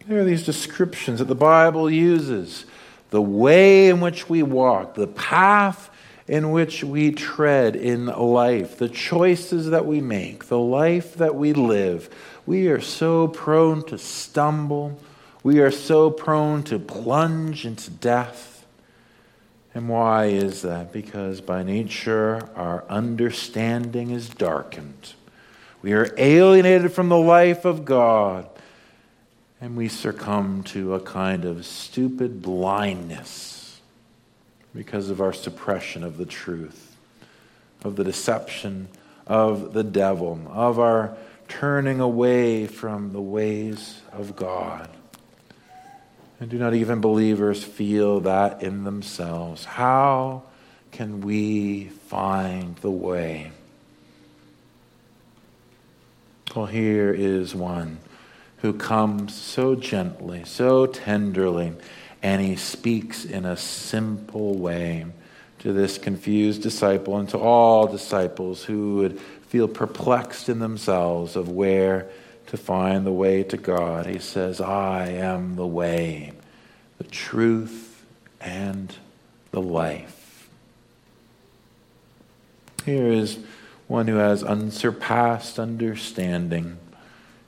There 0.07 0.21
are 0.21 0.25
these 0.25 0.47
descriptions 0.47 1.19
that 1.19 1.27
the 1.27 1.35
Bible 1.35 1.91
uses 1.91 2.65
the 3.11 3.21
way 3.21 3.89
in 3.89 4.01
which 4.01 4.31
we 4.31 4.43
walk, 4.43 4.95
the 4.95 5.07
path 5.07 5.91
in 6.27 6.51
which 6.51 6.83
we 6.83 7.13
tread 7.13 7.77
in 7.77 8.07
life, 8.07 8.79
the 8.79 8.89
choices 8.89 9.69
that 9.71 9.85
we 9.85 10.01
make, 10.01 10.47
the 10.47 10.59
life 10.59 11.15
that 11.17 11.35
we 11.35 11.53
live, 11.53 12.09
we 12.47 12.69
are 12.69 12.81
so 12.81 13.29
prone 13.29 13.85
to 13.87 13.99
stumble. 13.99 14.99
We 15.43 15.59
are 15.59 15.71
so 15.71 16.11
prone 16.11 16.63
to 16.65 16.79
plunge 16.79 17.67
into 17.67 17.91
death. 17.91 18.56
And 19.77 19.91
why 19.91 20.29
is 20.29 20.63
that? 20.63 20.91
Because 20.91 21.43
by 21.43 21.63
nature, 21.63 22.49
our 22.57 22.87
understanding 22.89 24.11
is 24.11 24.31
darkened. 24.31 25.13
We 25.83 25.93
are 25.93 26.15
alienated 26.17 26.95
from 26.95 27.11
the 27.11 27.19
life 27.19 27.67
of 27.67 27.85
God 27.85 28.49
and 29.61 29.77
we 29.77 29.89
succumb 29.89 30.63
to 30.69 30.95
a 30.95 31.01
kind 31.01 31.45
of 31.45 31.67
stupid 31.67 32.41
blindness 32.41 33.79
because 34.75 35.11
of 35.11 35.21
our 35.21 35.35
suppression 35.35 36.03
of 36.05 36.17
the 36.17 36.25
truth, 36.25 36.97
of 37.85 37.97
the 37.97 38.05
deception 38.05 38.89
of 39.27 39.75
the 39.75 39.85
devil, 39.85 40.41
of 40.55 40.79
our 40.79 41.19
turning 41.49 42.01
away 42.01 42.67
from 42.67 43.13
the 43.13 43.21
ways 43.21 44.01
of 44.11 44.37
God. 44.37 44.89
And 46.39 46.51
do 46.51 46.59
not 46.59 46.75
even 46.75 47.01
believers 47.01 47.65
feel 47.65 48.21
that 48.21 48.63
in 48.63 48.85
themselves? 48.85 49.65
How 49.65 50.43
can 50.93 51.21
we 51.23 51.85
find 52.09 52.77
the 52.77 52.91
way? 52.91 53.53
Well, 56.55 56.67
here 56.67 57.13
is 57.13 57.55
one 57.55 57.99
who 58.59 58.73
comes 58.73 59.35
so 59.35 59.75
gently, 59.75 60.45
so 60.45 60.87
tenderly, 60.87 61.73
and 62.23 62.41
he 62.43 62.57
speaks 62.57 63.25
in 63.25 63.45
a 63.45 63.57
simple 63.57 64.57
way 64.57 65.07
to 65.59 65.73
this 65.73 65.99
confused 65.99 66.63
disciple 66.63 67.19
and 67.19 67.29
to 67.29 67.39
all 67.39 67.87
disciples 67.87 68.65
who 68.65 68.97
would 68.97 69.21
feel 69.21 69.69
perplexed 69.69 70.49
in 70.49 70.59
themselves 70.59 71.37
of 71.37 71.49
where 71.49 72.09
to 72.47 72.57
find 72.57 73.07
the 73.07 73.13
way 73.13 73.43
to 73.45 73.57
God. 73.57 74.07
He 74.07 74.19
says, 74.19 74.61
I 74.61 75.09
am 75.09 75.57
the 75.57 75.67
way, 75.67 76.33
the 76.99 77.05
truth, 77.05 78.05
and 78.41 78.95
the 79.51 79.61
life. 79.61 80.49
Here 82.85 83.09
is 83.09 83.39
one 83.89 84.07
who 84.07 84.17
has 84.17 84.43
unsurpassed 84.43 85.59
understanding 85.59 86.79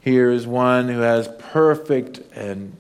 here 0.09 0.31
is 0.31 0.47
one 0.47 0.89
who 0.89 1.01
has 1.01 1.29
perfect 1.39 2.21
and 2.35 2.77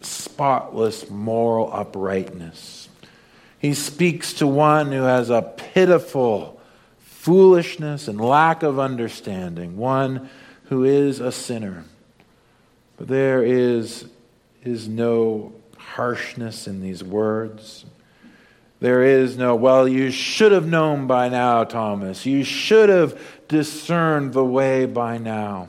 spotless 0.00 1.08
moral 1.08 1.72
uprightness. 1.72 2.88
He 3.58 3.74
speaks 3.74 4.32
to 4.34 4.48
one 4.48 4.90
who 4.90 5.02
has 5.02 5.30
a 5.30 5.42
pitiful 5.42 6.60
foolishness 6.98 8.08
and 8.08 8.20
lack 8.20 8.64
of 8.64 8.80
understanding, 8.80 9.76
one 9.76 10.28
who 10.72 10.84
is 10.84 11.20
a 11.20 11.30
sinner. 11.30 11.84
But 12.96 13.06
there 13.08 13.44
is, 13.44 14.06
is 14.64 14.88
no 14.88 15.52
harshness 15.76 16.66
in 16.66 16.80
these 16.80 17.04
words. 17.04 17.84
There 18.80 19.02
is 19.02 19.36
no, 19.36 19.54
well, 19.54 19.86
you 19.86 20.10
should 20.10 20.50
have 20.50 20.66
known 20.66 21.06
by 21.06 21.28
now, 21.28 21.64
Thomas. 21.64 22.24
You 22.24 22.42
should 22.42 22.88
have 22.88 23.20
discerned 23.48 24.32
the 24.32 24.46
way 24.46 24.86
by 24.86 25.18
now. 25.18 25.68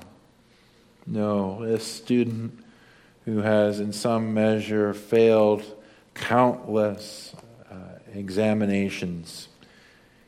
No, 1.06 1.64
a 1.64 1.82
student 1.82 2.64
who 3.26 3.40
has, 3.40 3.82
in 3.82 3.92
some 3.92 4.34
measure, 4.34 4.94
failed 4.94 5.66
countless 6.14 7.36
uh, 7.70 7.76
examinations. 8.14 9.50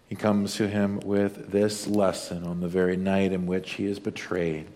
He 0.08 0.16
comes 0.16 0.56
to 0.56 0.68
him 0.68 1.00
with 1.00 1.52
this 1.52 1.88
lesson 1.88 2.44
on 2.44 2.62
the 2.62 2.68
very 2.68 2.96
night 2.96 3.32
in 3.32 3.48
which 3.48 3.74
he 3.74 3.86
is 3.86 4.00
betrayed. 4.00 4.68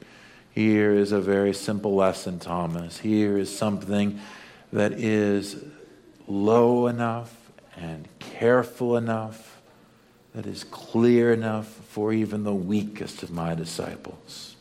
Here 0.51 0.91
is 0.91 1.11
a 1.11 1.21
very 1.21 1.53
simple 1.53 1.95
lesson, 1.95 2.39
Thomas. 2.39 2.97
Here 2.97 3.37
is 3.37 3.55
something 3.55 4.19
that 4.73 4.93
is 4.93 5.63
low 6.27 6.87
enough 6.87 7.35
and 7.77 8.07
careful 8.19 8.97
enough, 8.97 9.61
that 10.33 10.45
is 10.45 10.63
clear 10.65 11.31
enough 11.31 11.67
for 11.67 12.11
even 12.11 12.43
the 12.43 12.53
weakest 12.53 13.23
of 13.23 13.31
my 13.31 13.55
disciples. 13.55 14.55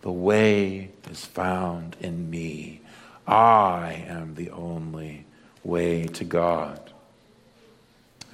The 0.00 0.12
way 0.12 0.90
is 1.10 1.24
found 1.24 1.96
in 2.00 2.30
me. 2.30 2.80
I 3.26 4.04
am 4.06 4.34
the 4.34 4.50
only 4.50 5.24
way 5.62 6.06
to 6.06 6.24
God. 6.24 6.83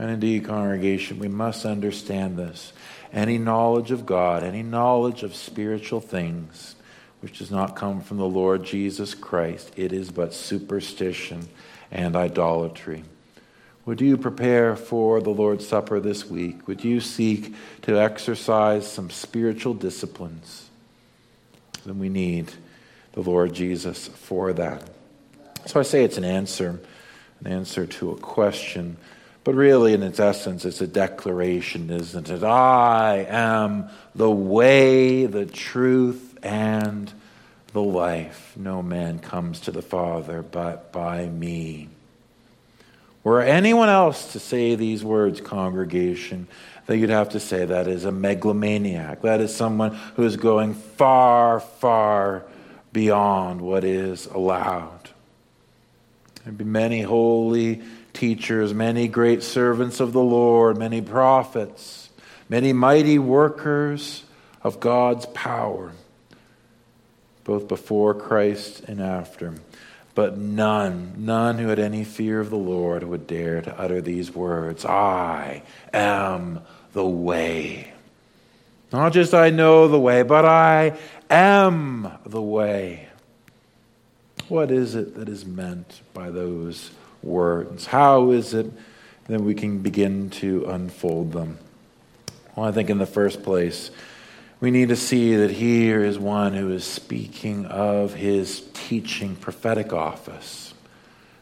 And 0.01 0.11
indeed, 0.11 0.47
congregation, 0.47 1.19
we 1.19 1.29
must 1.29 1.67
understand 1.67 2.39
this. 2.39 2.73
Any 3.13 3.37
knowledge 3.37 3.91
of 3.91 4.07
God, 4.07 4.43
any 4.43 4.63
knowledge 4.63 5.23
of 5.23 5.37
spiritual 5.37 6.01
things, 6.01 6.75
which 7.21 7.37
does 7.37 7.51
not 7.51 7.77
come 7.77 8.01
from 8.01 8.17
the 8.17 8.25
Lord 8.25 8.65
Jesus 8.65 9.13
Christ, 9.13 9.71
it 9.77 9.93
is 9.93 10.11
but 10.11 10.33
superstition 10.33 11.47
and 11.91 12.17
idolatry. 12.17 13.05
Would 13.85 14.01
you 14.01 14.17
prepare 14.17 14.75
for 14.75 15.21
the 15.21 15.29
Lord's 15.29 15.69
Supper 15.69 16.01
this 16.01 16.25
week? 16.25 16.67
Would 16.67 16.83
you 16.83 17.01
seek 17.01 17.55
to 17.83 18.01
exercise 18.01 18.91
some 18.91 19.11
spiritual 19.11 19.75
disciplines? 19.75 20.71
Then 21.85 21.99
we 21.99 22.09
need 22.09 22.51
the 23.13 23.21
Lord 23.21 23.53
Jesus 23.53 24.09
for 24.09 24.55
that. 24.55 24.83
So 25.67 25.79
I 25.79 25.83
say 25.83 26.05
it's 26.05 26.17
an 26.17 26.25
answer, 26.25 26.81
an 27.41 27.53
answer 27.53 27.85
to 27.85 28.13
a 28.13 28.17
question. 28.17 28.97
But 29.43 29.55
really, 29.55 29.95
in 29.95 30.03
its 30.03 30.21
essence, 30.21 30.65
it's 30.65 30.83
a 30.83 30.87
declaration, 30.87 31.91
isn't 31.91 32.29
it? 32.29 32.43
I 32.43 33.27
am 33.29 33.89
the 34.15 34.31
way, 34.31 35.27
the 35.27 35.47
truth, 35.47 36.39
and 36.43 37.13
the 37.73 37.83
life. 37.83 38.53
No 38.57 38.83
man 38.83 39.19
comes 39.19 39.61
to 39.61 39.71
the 39.71 39.83
Father 39.83 40.43
but 40.43 40.93
by 40.93 41.27
me. 41.27 41.89
Were 43.23 43.41
anyone 43.43 43.89
else 43.89 44.33
to 44.33 44.39
say 44.39 44.75
these 44.75 45.05
words, 45.05 45.41
congregation, 45.41 46.47
that 46.87 46.99
you'd 46.99 47.11
have 47.11 47.31
to 47.31 47.41
say 47.41 47.65
that 47.65 47.87
is 47.87 48.05
a 48.05 48.13
megalomaniac. 48.13 49.23
That 49.23 49.41
is 49.41 49.55
someone 49.55 49.95
who 50.17 50.25
is 50.25 50.37
going 50.37 50.75
far, 50.75 51.61
far 51.61 52.45
beyond 52.93 53.61
what 53.61 53.85
is 53.85 54.27
allowed. 54.27 55.11
There'd 56.43 56.59
be 56.59 56.65
many 56.65 57.03
holy 57.03 57.83
teachers, 58.21 58.75
many 58.75 59.09
great 59.09 59.43
servants 59.43 59.99
of 59.99 60.13
the 60.13 60.23
Lord, 60.23 60.77
many 60.77 61.01
prophets, 61.01 62.11
many 62.51 62.71
mighty 62.71 63.19
workers 63.19 64.25
of 64.63 64.79
God's 64.79 65.25
power, 65.25 65.93
both 67.45 67.67
before 67.67 68.13
Christ 68.13 68.81
and 68.81 69.01
after. 69.01 69.55
But 70.15 70.37
none, 70.37 71.15
none 71.17 71.57
who 71.57 71.69
had 71.69 71.79
any 71.79 72.05
fear 72.05 72.41
of 72.41 72.51
the 72.51 72.59
Lord 72.59 73.05
would 73.05 73.27
dare 73.27 73.63
to 73.63 73.81
utter 73.81 74.03
these 74.03 74.35
words 74.35 74.85
I 74.85 75.63
am 75.95 76.61
the 76.93 77.07
way. 77.07 77.91
Not 78.93 79.15
just 79.15 79.33
I 79.33 79.49
know 79.49 79.89
the 79.89 79.99
way, 79.99 80.25
but 80.25 80.45
I 80.45 80.99
am 81.31 82.19
the 82.27 82.43
way. 82.43 83.09
What 84.49 84.71
is 84.71 84.95
it 84.95 85.15
that 85.15 85.31
is 85.31 85.47
meant 85.47 86.03
by 86.13 86.29
those 86.29 86.91
words? 87.23 87.87
How 87.87 88.31
is 88.31 88.55
it 88.55 88.71
that 89.27 89.41
we 89.41 89.55
can 89.55 89.79
begin 89.79 90.31
to 90.31 90.65
unfold 90.67 91.33
them? 91.33 91.59
Well, 92.57 92.67
I 92.67 92.73
think 92.73 92.91
in 92.91 92.99
the 92.99 93.07
first 93.07 93.43
place, 93.43 93.91
we 94.61 94.71
need 94.71 94.89
to 94.91 94.97
see 94.97 95.37
that 95.37 95.51
here 95.51 96.05
is 96.05 96.19
one 96.19 96.53
who 96.55 96.71
is 96.73 96.85
speaking 96.85 97.65
of 97.67 98.15
his 98.15 98.63
teaching 98.75 99.37
prophetic 99.37 99.93
office 99.93 100.75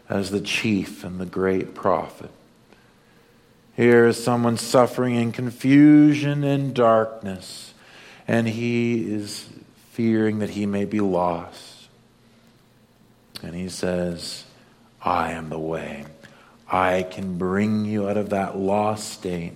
as 0.09 0.31
the 0.31 0.41
chief 0.41 1.03
and 1.05 1.21
the 1.21 1.27
great 1.27 1.75
prophet. 1.75 2.31
Here 3.75 4.07
is 4.07 4.23
someone 4.23 4.57
suffering 4.57 5.15
in 5.15 5.33
confusion 5.33 6.45
and 6.45 6.75
darkness, 6.75 7.75
and 8.27 8.49
he 8.49 9.13
is 9.13 9.49
fearing 9.93 10.41
that 10.41 10.51
he 10.51 10.67
may 10.67 10.85
be 10.85 11.01
lost. 11.01 11.89
And 13.43 13.55
he 13.55 13.69
says, 13.69 14.45
I 15.09 15.33
am 15.33 15.49
the 15.49 15.59
way. 15.59 16.05
I 16.71 17.03
can 17.03 17.39
bring 17.39 17.87
you 17.87 18.11
out 18.11 18.19
of 18.19 18.29
that 18.29 18.59
lost 18.59 19.09
state. 19.11 19.55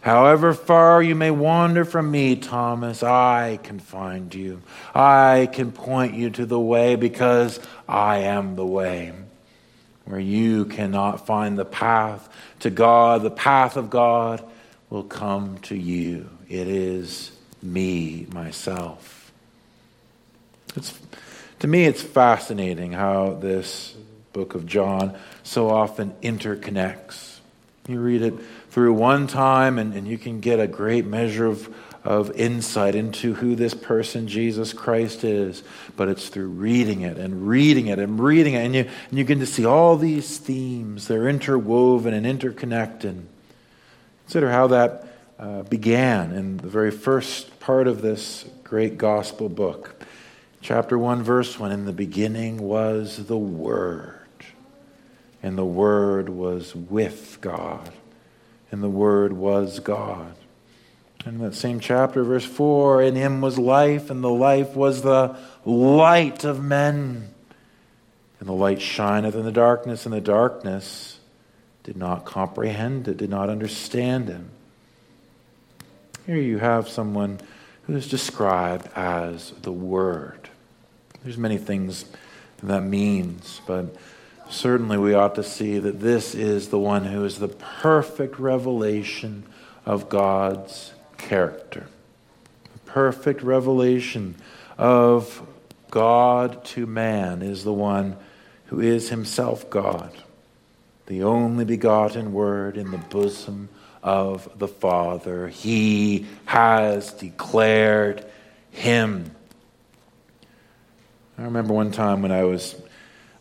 However 0.00 0.54
far 0.54 1.02
you 1.02 1.16
may 1.16 1.32
wander 1.32 1.84
from 1.84 2.08
me, 2.08 2.36
Thomas, 2.36 3.02
I 3.02 3.58
can 3.64 3.80
find 3.80 4.32
you. 4.32 4.62
I 4.94 5.48
can 5.52 5.72
point 5.72 6.14
you 6.14 6.30
to 6.30 6.46
the 6.46 6.58
way 6.58 6.94
because 6.94 7.58
I 7.88 8.18
am 8.18 8.54
the 8.54 8.64
way. 8.64 9.12
Where 10.04 10.20
you 10.20 10.66
cannot 10.66 11.26
find 11.26 11.58
the 11.58 11.64
path 11.64 12.28
to 12.60 12.70
God, 12.70 13.22
the 13.22 13.30
path 13.30 13.76
of 13.76 13.90
God 13.90 14.44
will 14.88 15.02
come 15.02 15.58
to 15.62 15.74
you. 15.74 16.30
It 16.48 16.68
is 16.68 17.32
me, 17.60 18.28
myself. 18.32 19.32
It's, 20.76 20.96
to 21.58 21.66
me, 21.66 21.86
it's 21.86 22.02
fascinating 22.02 22.92
how 22.92 23.34
this 23.34 23.96
book 24.32 24.54
of 24.54 24.66
John 24.66 25.16
so 25.42 25.70
often 25.70 26.14
interconnects. 26.22 27.32
You 27.88 28.00
read 28.00 28.22
it 28.22 28.34
through 28.70 28.94
one 28.94 29.26
time, 29.26 29.78
and, 29.78 29.92
and 29.94 30.06
you 30.06 30.16
can 30.16 30.40
get 30.40 30.60
a 30.60 30.68
great 30.68 31.04
measure 31.04 31.46
of, 31.46 31.74
of 32.04 32.30
insight 32.32 32.94
into 32.94 33.34
who 33.34 33.56
this 33.56 33.74
person, 33.74 34.28
Jesus 34.28 34.72
Christ, 34.72 35.24
is. 35.24 35.64
But 35.96 36.08
it's 36.08 36.28
through 36.28 36.48
reading 36.48 37.00
it 37.02 37.18
and 37.18 37.48
reading 37.48 37.88
it 37.88 37.98
and 37.98 38.20
reading 38.20 38.54
it, 38.54 38.64
and 38.64 38.74
you, 38.74 38.88
and 39.10 39.18
you 39.18 39.24
get 39.24 39.40
to 39.40 39.46
see 39.46 39.66
all 39.66 39.96
these 39.96 40.38
themes. 40.38 41.08
They're 41.08 41.28
interwoven 41.28 42.14
and 42.14 42.24
interconnected. 42.24 43.26
Consider 44.26 44.50
how 44.50 44.68
that 44.68 45.08
uh, 45.40 45.62
began 45.64 46.32
in 46.32 46.58
the 46.58 46.68
very 46.68 46.92
first 46.92 47.58
part 47.58 47.88
of 47.88 48.00
this 48.00 48.44
great 48.62 48.96
gospel 48.96 49.48
book. 49.48 49.96
Chapter 50.60 50.96
1, 50.96 51.24
verse 51.24 51.58
1 51.58 51.72
In 51.72 51.84
the 51.84 51.92
beginning 51.92 52.58
was 52.58 53.26
the 53.26 53.36
Word 53.36 54.21
and 55.42 55.58
the 55.58 55.64
Word 55.64 56.28
was 56.28 56.74
with 56.74 57.38
God, 57.40 57.90
and 58.70 58.82
the 58.82 58.88
Word 58.88 59.32
was 59.32 59.80
God. 59.80 60.34
In 61.24 61.38
that 61.38 61.54
same 61.54 61.78
chapter, 61.78 62.24
verse 62.24 62.44
4, 62.44 63.02
in 63.02 63.14
him 63.14 63.40
was 63.40 63.58
life, 63.58 64.10
and 64.10 64.24
the 64.24 64.30
life 64.30 64.74
was 64.74 65.02
the 65.02 65.36
light 65.64 66.44
of 66.44 66.62
men. 66.62 67.28
And 68.40 68.48
the 68.48 68.54
light 68.54 68.82
shineth 68.82 69.36
in 69.36 69.44
the 69.44 69.52
darkness, 69.52 70.04
and 70.04 70.12
the 70.12 70.20
darkness 70.20 71.20
did 71.84 71.96
not 71.96 72.24
comprehend 72.24 73.06
it, 73.06 73.16
did 73.16 73.30
not 73.30 73.48
understand 73.48 74.28
him. 74.28 74.50
Here 76.26 76.36
you 76.36 76.58
have 76.58 76.88
someone 76.88 77.40
who 77.84 77.94
is 77.94 78.08
described 78.08 78.88
as 78.96 79.52
the 79.62 79.72
Word. 79.72 80.48
There's 81.22 81.38
many 81.38 81.58
things 81.58 82.04
that 82.64 82.82
means, 82.82 83.60
but 83.66 83.94
certainly 84.52 84.98
we 84.98 85.14
ought 85.14 85.34
to 85.36 85.42
see 85.42 85.78
that 85.78 86.00
this 86.00 86.34
is 86.34 86.68
the 86.68 86.78
one 86.78 87.04
who 87.04 87.24
is 87.24 87.38
the 87.38 87.48
perfect 87.48 88.38
revelation 88.38 89.44
of 89.86 90.08
God's 90.08 90.92
character. 91.16 91.86
The 92.72 92.78
perfect 92.90 93.42
revelation 93.42 94.36
of 94.78 95.46
God 95.90 96.64
to 96.66 96.86
man 96.86 97.42
is 97.42 97.64
the 97.64 97.72
one 97.72 98.16
who 98.66 98.80
is 98.80 99.10
himself 99.10 99.68
God, 99.68 100.12
the 101.06 101.22
only 101.22 101.64
begotten 101.64 102.32
Word 102.32 102.76
in 102.76 102.90
the 102.90 102.98
bosom 102.98 103.68
of 104.02 104.48
the 104.58 104.68
Father. 104.68 105.48
He 105.48 106.26
has 106.46 107.12
declared 107.12 108.24
him. 108.70 109.30
I 111.38 111.42
remember 111.42 111.74
one 111.74 111.90
time 111.90 112.22
when 112.22 112.32
I 112.32 112.44
was 112.44 112.74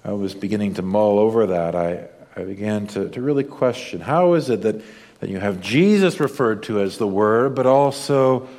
I 0.03 0.13
was 0.13 0.33
beginning 0.33 0.75
to 0.75 0.81
mull 0.81 1.19
over 1.19 1.47
that, 1.47 1.75
I, 1.75 2.07
I 2.35 2.43
began 2.43 2.87
to, 2.87 3.09
to 3.09 3.21
really 3.21 3.43
question 3.43 4.01
how 4.01 4.33
is 4.33 4.49
it 4.49 4.61
that, 4.63 4.81
that 5.19 5.29
you 5.29 5.39
have 5.39 5.61
Jesus 5.61 6.19
referred 6.19 6.63
to 6.63 6.79
as 6.79 6.97
the 6.97 7.07
Word, 7.07 7.55
but 7.55 7.65
also 7.65 8.49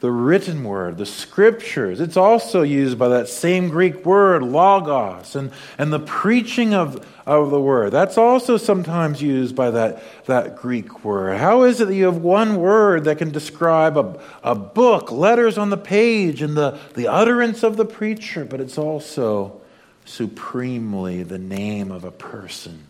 the 0.00 0.10
written 0.10 0.62
word, 0.62 0.98
the 0.98 1.06
scriptures. 1.06 2.00
It's 2.00 2.18
also 2.18 2.62
used 2.62 2.98
by 2.98 3.08
that 3.08 3.28
same 3.28 3.70
Greek 3.70 4.04
word, 4.04 4.42
logos, 4.42 5.34
and, 5.34 5.50
and 5.78 5.90
the 5.90 5.98
preaching 5.98 6.74
of, 6.74 7.04
of 7.24 7.50
the 7.50 7.60
word. 7.60 7.92
That's 7.92 8.18
also 8.18 8.58
sometimes 8.58 9.22
used 9.22 9.56
by 9.56 9.70
that, 9.70 10.02
that 10.26 10.56
Greek 10.56 11.02
word. 11.02 11.38
How 11.38 11.62
is 11.62 11.80
it 11.80 11.86
that 11.86 11.94
you 11.94 12.04
have 12.04 12.18
one 12.18 12.56
word 12.56 13.04
that 13.04 13.16
can 13.16 13.30
describe 13.30 13.96
a, 13.96 14.20
a 14.42 14.54
book, 14.54 15.10
letters 15.10 15.56
on 15.56 15.70
the 15.70 15.78
page, 15.78 16.42
and 16.42 16.54
the, 16.54 16.78
the 16.94 17.08
utterance 17.08 17.62
of 17.62 17.78
the 17.78 17.86
preacher, 17.86 18.44
but 18.44 18.60
it's 18.60 18.76
also 18.76 19.62
supremely 20.06 21.22
the 21.22 21.38
name 21.38 21.92
of 21.92 22.04
a 22.04 22.10
person. 22.10 22.86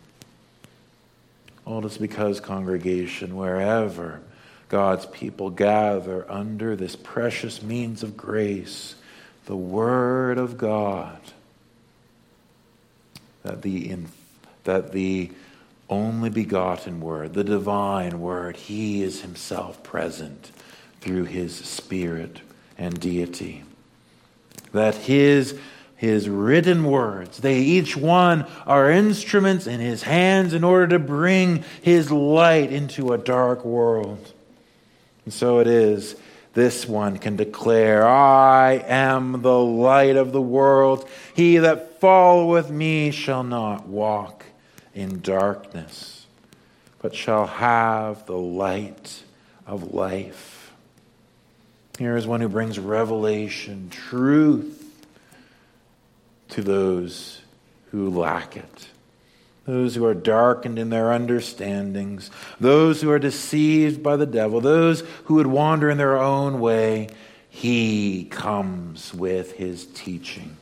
All 1.65 1.85
is 1.85 1.97
because, 1.97 2.39
congregation, 2.39 3.35
wherever 3.35 4.21
God's 4.69 5.05
people 5.07 5.49
gather 5.49 6.29
under 6.31 6.75
this 6.75 6.95
precious 6.95 7.61
means 7.61 8.03
of 8.03 8.15
grace, 8.15 8.95
the 9.45 9.55
Word 9.55 10.37
of 10.37 10.57
God, 10.57 11.19
that 13.43 13.61
the, 13.61 13.97
that 14.63 14.93
the 14.93 15.31
only 15.89 16.29
begotten 16.29 17.01
Word, 17.01 17.33
the 17.33 17.43
divine 17.43 18.21
Word, 18.21 18.55
He 18.55 19.03
is 19.03 19.21
Himself 19.21 19.83
present 19.83 20.51
through 21.01 21.25
His 21.25 21.53
Spirit 21.55 22.39
and 22.77 22.97
deity 22.99 23.63
that 24.77 24.95
his, 24.95 25.57
his 25.97 26.29
written 26.29 26.83
words, 26.83 27.39
they 27.39 27.59
each 27.59 27.97
one 27.97 28.45
are 28.67 28.89
instruments 28.89 29.65
in 29.65 29.79
his 29.79 30.03
hands 30.03 30.53
in 30.53 30.63
order 30.63 30.87
to 30.89 30.99
bring 30.99 31.63
his 31.81 32.11
light 32.11 32.71
into 32.71 33.13
a 33.13 33.17
dark 33.17 33.65
world. 33.65 34.31
And 35.25 35.33
so 35.33 35.59
it 35.59 35.67
is. 35.67 36.15
This 36.53 36.87
one 36.87 37.17
can 37.17 37.35
declare, 37.35 38.07
I 38.07 38.83
am 38.87 39.41
the 39.41 39.59
light 39.59 40.15
of 40.15 40.31
the 40.31 40.41
world. 40.41 41.07
He 41.35 41.57
that 41.57 41.99
followeth 41.99 42.69
me 42.69 43.11
shall 43.11 43.43
not 43.43 43.87
walk 43.87 44.45
in 44.93 45.21
darkness, 45.21 46.25
but 46.99 47.15
shall 47.15 47.47
have 47.47 48.25
the 48.27 48.37
light 48.37 49.23
of 49.65 49.93
life. 49.93 50.73
Here 51.97 52.15
is 52.15 52.27
one 52.27 52.41
who 52.41 52.49
brings 52.49 52.77
revelation, 52.77 53.89
truth 53.89 54.76
to 56.49 56.61
those 56.61 57.41
who 57.91 58.09
lack 58.09 58.57
it. 58.57 58.87
Those 59.65 59.95
who 59.95 60.05
are 60.05 60.13
darkened 60.13 60.79
in 60.79 60.89
their 60.89 61.11
understandings, 61.11 62.31
those 62.59 63.01
who 63.01 63.11
are 63.11 63.19
deceived 63.19 64.01
by 64.01 64.15
the 64.15 64.25
devil, 64.25 64.61
those 64.61 65.01
who 65.25 65.35
would 65.35 65.47
wander 65.47 65.89
in 65.89 65.97
their 65.97 66.17
own 66.17 66.61
way, 66.61 67.09
he 67.49 68.25
comes 68.25 69.13
with 69.13 69.53
his 69.53 69.85
teaching. 69.87 70.55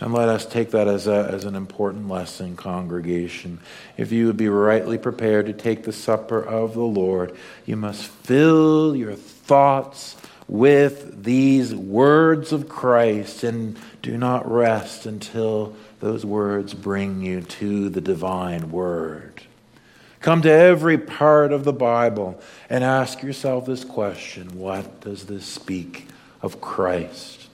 And 0.00 0.12
let 0.12 0.28
us 0.28 0.46
take 0.46 0.70
that 0.72 0.88
as, 0.88 1.06
a, 1.06 1.30
as 1.32 1.44
an 1.44 1.54
important 1.54 2.08
lesson, 2.08 2.56
congregation. 2.56 3.60
If 3.96 4.10
you 4.10 4.26
would 4.26 4.36
be 4.36 4.48
rightly 4.48 4.98
prepared 4.98 5.46
to 5.46 5.52
take 5.52 5.84
the 5.84 5.92
supper 5.92 6.42
of 6.42 6.74
the 6.74 6.80
Lord, 6.80 7.36
you 7.66 7.76
must 7.76 8.04
fill 8.06 8.96
your 8.96 9.14
thoughts 9.14 10.16
with 10.48 11.22
these 11.24 11.74
words 11.74 12.52
of 12.52 12.68
Christ 12.68 13.44
and 13.44 13.78
do 14.02 14.18
not 14.18 14.50
rest 14.50 15.06
until 15.06 15.74
those 16.00 16.26
words 16.26 16.74
bring 16.74 17.22
you 17.22 17.40
to 17.40 17.88
the 17.88 18.00
divine 18.00 18.70
word. 18.70 19.42
Come 20.20 20.42
to 20.42 20.50
every 20.50 20.98
part 20.98 21.52
of 21.52 21.64
the 21.64 21.72
Bible 21.72 22.40
and 22.68 22.84
ask 22.84 23.22
yourself 23.22 23.66
this 23.66 23.84
question 23.84 24.58
What 24.58 25.00
does 25.00 25.26
this 25.26 25.46
speak 25.46 26.08
of 26.42 26.60
Christ? 26.60 27.48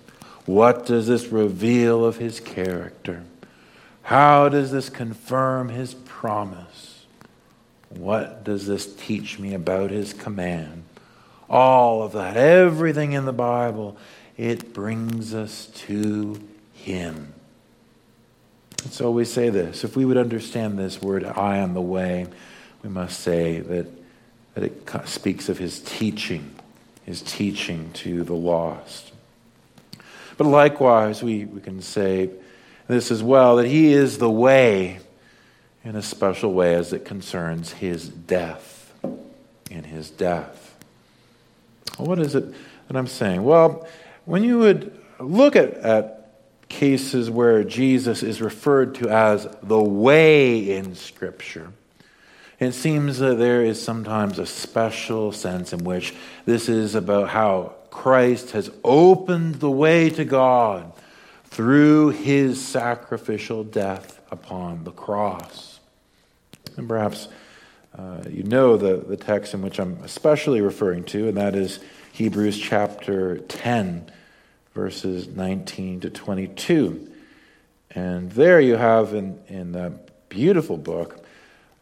What 0.46 0.86
does 0.86 1.06
this 1.06 1.26
reveal 1.26 2.04
of 2.04 2.16
his 2.16 2.40
character? 2.40 3.24
How 4.02 4.48
does 4.48 4.70
this 4.70 4.88
confirm 4.88 5.68
his 5.68 5.92
promise? 5.92 7.04
What 7.90 8.44
does 8.44 8.66
this 8.66 8.94
teach 8.94 9.38
me 9.38 9.52
about 9.54 9.90
his 9.90 10.14
command? 10.14 10.84
All 11.50 12.02
of 12.02 12.12
that, 12.12 12.36
everything 12.36 13.12
in 13.12 13.24
the 13.24 13.32
Bible, 13.32 13.96
it 14.38 14.72
brings 14.72 15.34
us 15.34 15.66
to 15.74 16.40
him. 16.72 17.34
And 18.84 18.92
so 18.92 19.10
we 19.10 19.24
say 19.24 19.50
this 19.50 19.84
if 19.84 19.96
we 19.96 20.04
would 20.04 20.16
understand 20.16 20.78
this 20.78 21.02
word, 21.02 21.24
I 21.24 21.58
am 21.58 21.74
the 21.74 21.82
way, 21.82 22.28
we 22.82 22.88
must 22.88 23.20
say 23.20 23.60
that, 23.60 23.86
that 24.54 24.64
it 24.64 24.90
speaks 25.06 25.48
of 25.48 25.58
his 25.58 25.80
teaching, 25.80 26.54
his 27.04 27.20
teaching 27.20 27.90
to 27.94 28.22
the 28.22 28.34
lost. 28.34 29.12
But 30.36 30.46
likewise, 30.46 31.20
we, 31.20 31.44
we 31.44 31.60
can 31.60 31.82
say 31.82 32.30
this 32.86 33.10
as 33.10 33.22
well 33.24 33.56
that 33.56 33.66
he 33.66 33.92
is 33.92 34.18
the 34.18 34.30
way 34.30 35.00
in 35.82 35.96
a 35.96 36.02
special 36.02 36.52
way 36.52 36.74
as 36.74 36.92
it 36.92 37.04
concerns 37.04 37.72
his 37.72 38.08
death. 38.08 38.76
In 39.68 39.82
his 39.82 40.10
death. 40.10 40.76
Well, 41.98 42.06
what 42.06 42.20
is 42.20 42.36
it 42.36 42.44
that 42.86 42.96
I'm 42.96 43.08
saying? 43.08 43.42
Well, 43.42 43.86
when 44.28 44.44
you 44.44 44.58
would 44.58 44.94
look 45.18 45.56
at, 45.56 45.72
at 45.78 46.34
cases 46.68 47.30
where 47.30 47.64
Jesus 47.64 48.22
is 48.22 48.42
referred 48.42 48.96
to 48.96 49.08
as 49.08 49.48
the 49.62 49.82
way 49.82 50.76
in 50.76 50.94
Scripture, 50.94 51.72
it 52.60 52.72
seems 52.72 53.20
that 53.20 53.38
there 53.38 53.64
is 53.64 53.82
sometimes 53.82 54.38
a 54.38 54.44
special 54.44 55.32
sense 55.32 55.72
in 55.72 55.82
which 55.82 56.14
this 56.44 56.68
is 56.68 56.94
about 56.94 57.30
how 57.30 57.72
Christ 57.90 58.50
has 58.50 58.70
opened 58.84 59.56
the 59.56 59.70
way 59.70 60.10
to 60.10 60.26
God 60.26 60.92
through 61.46 62.10
his 62.10 62.62
sacrificial 62.62 63.64
death 63.64 64.20
upon 64.30 64.84
the 64.84 64.92
cross. 64.92 65.80
And 66.76 66.86
perhaps 66.86 67.28
uh, 67.96 68.24
you 68.28 68.42
know 68.42 68.76
the, 68.76 68.98
the 68.98 69.16
text 69.16 69.54
in 69.54 69.62
which 69.62 69.80
I'm 69.80 69.98
especially 70.04 70.60
referring 70.60 71.04
to, 71.04 71.28
and 71.28 71.36
that 71.38 71.54
is 71.54 71.80
Hebrews 72.12 72.58
chapter 72.58 73.38
10, 73.38 74.10
verses 74.78 75.26
19 75.26 76.02
to 76.02 76.08
22. 76.08 77.12
And 77.90 78.30
there 78.30 78.60
you 78.60 78.76
have 78.76 79.12
in, 79.12 79.40
in 79.48 79.72
that 79.72 80.28
beautiful 80.28 80.76
book 80.76 81.24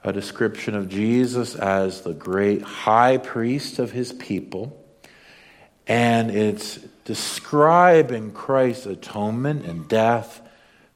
a 0.03 0.15
description 0.15 0.75
of 0.75 0.89
Jesus 0.89 1.55
as 1.55 2.01
the 2.01 2.15
great 2.15 2.63
high 2.63 3.19
priest 3.19 3.79
of 3.79 3.93
his 3.93 4.15
people 4.15 4.83
and 5.87 6.31
it's 6.31 6.77
describing 7.05 8.33
Christ's 8.33 8.87
atonement 8.87 9.67
and 9.67 9.87
death 9.87 10.41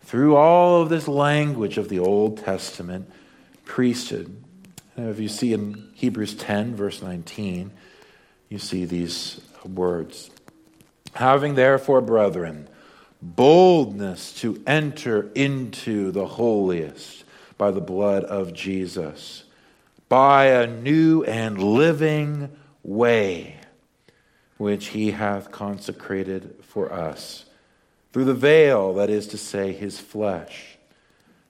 through 0.00 0.36
all 0.36 0.80
of 0.80 0.88
this 0.88 1.06
language 1.06 1.76
of 1.76 1.90
the 1.90 1.98
Old 1.98 2.38
Testament 2.38 3.10
priesthood. 3.66 4.42
And 4.96 5.10
if 5.10 5.20
you 5.20 5.28
see 5.28 5.52
in 5.52 5.90
Hebrews 5.94 6.34
10, 6.34 6.76
verse 6.76 7.02
19, 7.02 7.70
you 8.48 8.58
see 8.58 8.86
these 8.86 9.40
words 9.64 10.30
Having 11.14 11.54
therefore, 11.54 12.00
brethren, 12.00 12.68
boldness 13.20 14.32
to 14.40 14.62
enter 14.66 15.30
into 15.34 16.10
the 16.10 16.26
holiest 16.26 17.24
by 17.58 17.70
the 17.70 17.80
blood 17.80 18.24
of 18.24 18.54
Jesus, 18.54 19.44
by 20.08 20.46
a 20.46 20.66
new 20.66 21.22
and 21.24 21.62
living 21.62 22.50
way 22.82 23.56
which 24.56 24.88
he 24.88 25.10
hath 25.12 25.50
consecrated 25.50 26.54
for 26.62 26.92
us, 26.92 27.46
through 28.12 28.24
the 28.24 28.34
veil, 28.34 28.94
that 28.94 29.08
is 29.08 29.26
to 29.28 29.38
say, 29.38 29.72
his 29.72 29.98
flesh, 29.98 30.78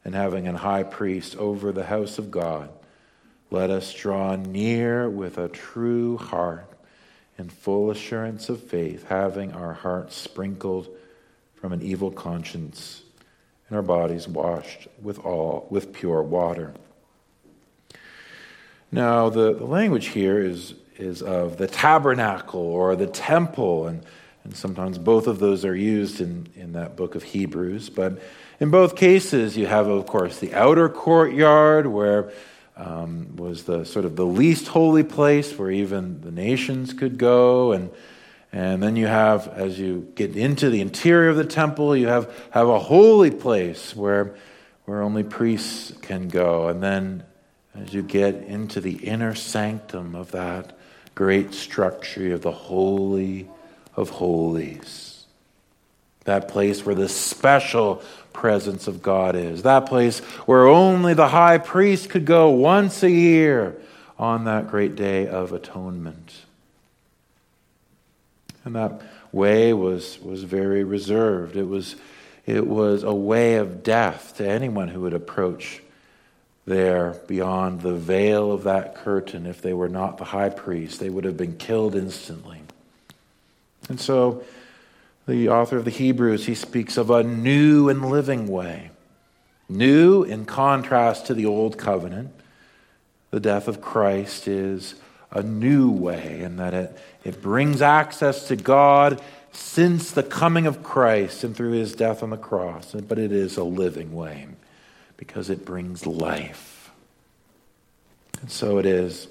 and 0.04 0.14
having 0.14 0.46
an 0.46 0.56
high 0.56 0.82
priest 0.82 1.36
over 1.36 1.72
the 1.72 1.86
house 1.86 2.18
of 2.18 2.30
God, 2.30 2.70
let 3.50 3.70
us 3.70 3.92
draw 3.92 4.36
near 4.36 5.08
with 5.08 5.38
a 5.38 5.48
true 5.48 6.16
heart 6.16 6.69
in 7.40 7.48
full 7.48 7.90
assurance 7.90 8.50
of 8.50 8.62
faith, 8.62 9.06
having 9.08 9.52
our 9.52 9.72
hearts 9.72 10.14
sprinkled 10.14 10.88
from 11.54 11.72
an 11.72 11.80
evil 11.80 12.10
conscience 12.10 13.02
and 13.68 13.76
our 13.76 13.82
bodies 13.82 14.28
washed 14.28 14.86
with 15.00 15.18
all 15.24 15.66
with 15.70 15.92
pure 15.92 16.22
water. 16.22 16.74
Now, 18.92 19.30
the, 19.30 19.54
the 19.54 19.64
language 19.64 20.08
here 20.08 20.38
is 20.38 20.74
is 20.98 21.22
of 21.22 21.56
the 21.56 21.66
tabernacle 21.66 22.60
or 22.60 22.94
the 22.94 23.06
temple. 23.06 23.86
And, 23.86 24.04
and 24.44 24.54
sometimes 24.54 24.98
both 24.98 25.26
of 25.26 25.38
those 25.38 25.64
are 25.64 25.74
used 25.74 26.20
in, 26.20 26.46
in 26.54 26.72
that 26.72 26.94
book 26.94 27.14
of 27.14 27.22
Hebrews. 27.22 27.88
But 27.88 28.20
in 28.60 28.70
both 28.70 28.96
cases, 28.96 29.56
you 29.56 29.66
have, 29.66 29.86
of 29.86 30.06
course, 30.06 30.38
the 30.40 30.52
outer 30.52 30.90
courtyard 30.90 31.86
where 31.86 32.30
um, 32.80 33.36
was 33.36 33.64
the 33.64 33.84
sort 33.84 34.06
of 34.06 34.16
the 34.16 34.24
least 34.24 34.68
holy 34.68 35.04
place 35.04 35.56
where 35.58 35.70
even 35.70 36.22
the 36.22 36.30
nations 36.30 36.94
could 36.94 37.18
go. 37.18 37.72
And, 37.72 37.90
and 38.52 38.82
then 38.82 38.96
you 38.96 39.06
have, 39.06 39.48
as 39.48 39.78
you 39.78 40.10
get 40.14 40.34
into 40.34 40.70
the 40.70 40.80
interior 40.80 41.28
of 41.28 41.36
the 41.36 41.44
temple, 41.44 41.94
you 41.94 42.08
have, 42.08 42.32
have 42.50 42.68
a 42.68 42.78
holy 42.78 43.30
place 43.30 43.94
where, 43.94 44.34
where 44.86 45.02
only 45.02 45.22
priests 45.22 45.92
can 46.00 46.28
go. 46.28 46.68
And 46.68 46.82
then 46.82 47.24
as 47.74 47.92
you 47.92 48.02
get 48.02 48.34
into 48.34 48.80
the 48.80 48.94
inner 48.94 49.34
sanctum 49.34 50.14
of 50.14 50.30
that, 50.32 50.76
great 51.14 51.52
structure 51.52 52.32
of 52.32 52.40
the 52.40 52.50
Holy 52.50 53.46
of 53.94 54.08
Holies. 54.08 55.26
That 56.24 56.48
place 56.48 56.86
where 56.86 56.94
the 56.94 57.08
special 57.10 58.02
presence 58.32 58.86
of 58.86 59.02
God 59.02 59.36
is. 59.36 59.62
That 59.62 59.86
place 59.86 60.20
where 60.46 60.66
only 60.66 61.14
the 61.14 61.28
high 61.28 61.58
priest 61.58 62.10
could 62.10 62.24
go 62.24 62.50
once 62.50 63.02
a 63.02 63.10
year 63.10 63.76
on 64.18 64.44
that 64.44 64.68
great 64.68 64.96
day 64.96 65.26
of 65.26 65.52
atonement. 65.52 66.44
And 68.64 68.74
that 68.74 69.00
way 69.32 69.72
was, 69.72 70.20
was 70.20 70.44
very 70.44 70.84
reserved. 70.84 71.56
It 71.56 71.64
was, 71.64 71.96
it 72.46 72.66
was 72.66 73.02
a 73.02 73.14
way 73.14 73.56
of 73.56 73.82
death 73.82 74.34
to 74.36 74.46
anyone 74.48 74.88
who 74.88 75.00
would 75.00 75.14
approach 75.14 75.80
there 76.66 77.16
beyond 77.26 77.80
the 77.80 77.94
veil 77.94 78.52
of 78.52 78.64
that 78.64 78.94
curtain 78.94 79.46
if 79.46 79.62
they 79.62 79.72
were 79.72 79.88
not 79.88 80.18
the 80.18 80.24
high 80.24 80.50
priest. 80.50 81.00
They 81.00 81.10
would 81.10 81.24
have 81.24 81.36
been 81.36 81.56
killed 81.56 81.94
instantly. 81.94 82.60
And 83.88 84.00
so 84.00 84.44
the 85.30 85.48
author 85.48 85.76
of 85.76 85.84
the 85.84 85.90
Hebrews, 85.90 86.46
he 86.46 86.54
speaks 86.54 86.96
of 86.96 87.08
a 87.08 87.22
new 87.22 87.88
and 87.88 88.10
living 88.10 88.48
way. 88.48 88.90
New 89.68 90.24
in 90.24 90.44
contrast 90.44 91.26
to 91.26 91.34
the 91.34 91.46
old 91.46 91.78
covenant. 91.78 92.32
The 93.30 93.38
death 93.38 93.68
of 93.68 93.80
Christ 93.80 94.48
is 94.48 94.96
a 95.30 95.42
new 95.42 95.88
way 95.90 96.40
in 96.40 96.56
that 96.56 96.74
it, 96.74 96.98
it 97.22 97.40
brings 97.40 97.80
access 97.80 98.48
to 98.48 98.56
God 98.56 99.22
since 99.52 100.10
the 100.10 100.24
coming 100.24 100.66
of 100.66 100.82
Christ 100.82 101.44
and 101.44 101.56
through 101.56 101.72
his 101.72 101.94
death 101.94 102.24
on 102.24 102.30
the 102.30 102.36
cross, 102.36 102.92
but 102.92 103.18
it 103.18 103.30
is 103.30 103.56
a 103.56 103.64
living 103.64 104.12
way 104.12 104.48
because 105.16 105.48
it 105.48 105.64
brings 105.64 106.06
life. 106.06 106.90
And 108.40 108.50
so 108.50 108.78
it 108.78 108.86
is 108.86 109.28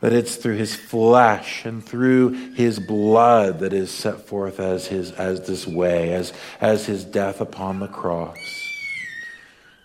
that 0.00 0.12
it's 0.12 0.36
through 0.36 0.56
his 0.56 0.74
flesh 0.74 1.64
and 1.64 1.84
through 1.84 2.30
his 2.54 2.78
blood 2.78 3.60
that 3.60 3.72
is 3.72 3.90
set 3.90 4.26
forth 4.26 4.58
as 4.58 4.86
his 4.86 5.12
as 5.12 5.46
this 5.46 5.66
way 5.66 6.12
as 6.12 6.32
as 6.60 6.86
his 6.86 7.04
death 7.04 7.40
upon 7.40 7.80
the 7.80 7.88
cross. 7.88 8.38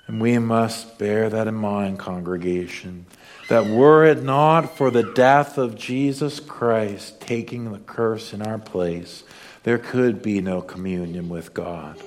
And 0.08 0.22
we 0.22 0.38
must 0.38 0.98
bear 0.98 1.30
that 1.30 1.48
in 1.48 1.56
mind 1.56 2.00
congregation 2.00 3.06
that 3.50 3.68
were 3.68 4.06
it 4.06 4.24
not 4.24 4.76
for 4.76 4.90
the 4.90 5.12
death 5.14 5.58
of 5.58 5.76
Jesus 5.76 6.40
Christ 6.40 7.22
taking 7.22 7.72
the 7.72 7.80
curse 7.80 8.34
in 8.34 8.42
our 8.42 8.58
place 8.58 9.24
there 9.66 9.80
could 9.80 10.22
be 10.22 10.42
no 10.42 10.62
communion 10.62 11.28
with 11.28 11.56
God. 11.56 12.00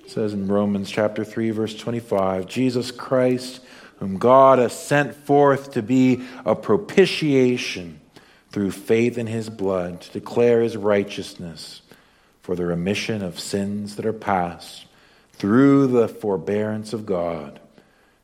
It 0.00 0.10
says 0.10 0.34
in 0.34 0.48
Romans 0.48 0.90
chapter 0.90 1.24
3 1.24 1.50
verse 1.50 1.74
25 1.74 2.46
Jesus 2.46 2.90
Christ 2.90 3.60
whom 4.04 4.18
God 4.18 4.58
has 4.58 4.78
sent 4.78 5.14
forth 5.14 5.72
to 5.72 5.82
be 5.82 6.26
a 6.44 6.54
propitiation 6.54 8.02
through 8.50 8.70
faith 8.70 9.16
in 9.16 9.26
his 9.26 9.48
blood, 9.48 10.02
to 10.02 10.12
declare 10.12 10.60
his 10.60 10.76
righteousness 10.76 11.80
for 12.42 12.54
the 12.54 12.66
remission 12.66 13.22
of 13.22 13.40
sins 13.40 13.96
that 13.96 14.04
are 14.04 14.12
past, 14.12 14.84
through 15.32 15.86
the 15.86 16.06
forbearance 16.06 16.92
of 16.92 17.06
God, 17.06 17.58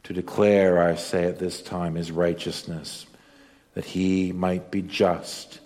to 0.03 0.13
declare, 0.13 0.87
I 0.87 0.97
say 0.97 1.25
at 1.25 1.39
this 1.39 1.63
time, 1.63 1.95
his 1.95 2.13
righteousness, 2.13 3.07
that 3.73 3.87
he 3.87 4.33
might 4.33 4.71
be 4.71 4.83
just 4.83 5.61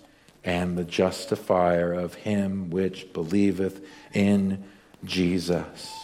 and 0.44 0.79
the 0.79 0.85
justifier 0.85 1.92
of 1.92 2.14
him 2.14 2.70
which 2.70 3.12
believeth 3.12 3.85
in 4.12 4.62
Jesus. 5.05 6.03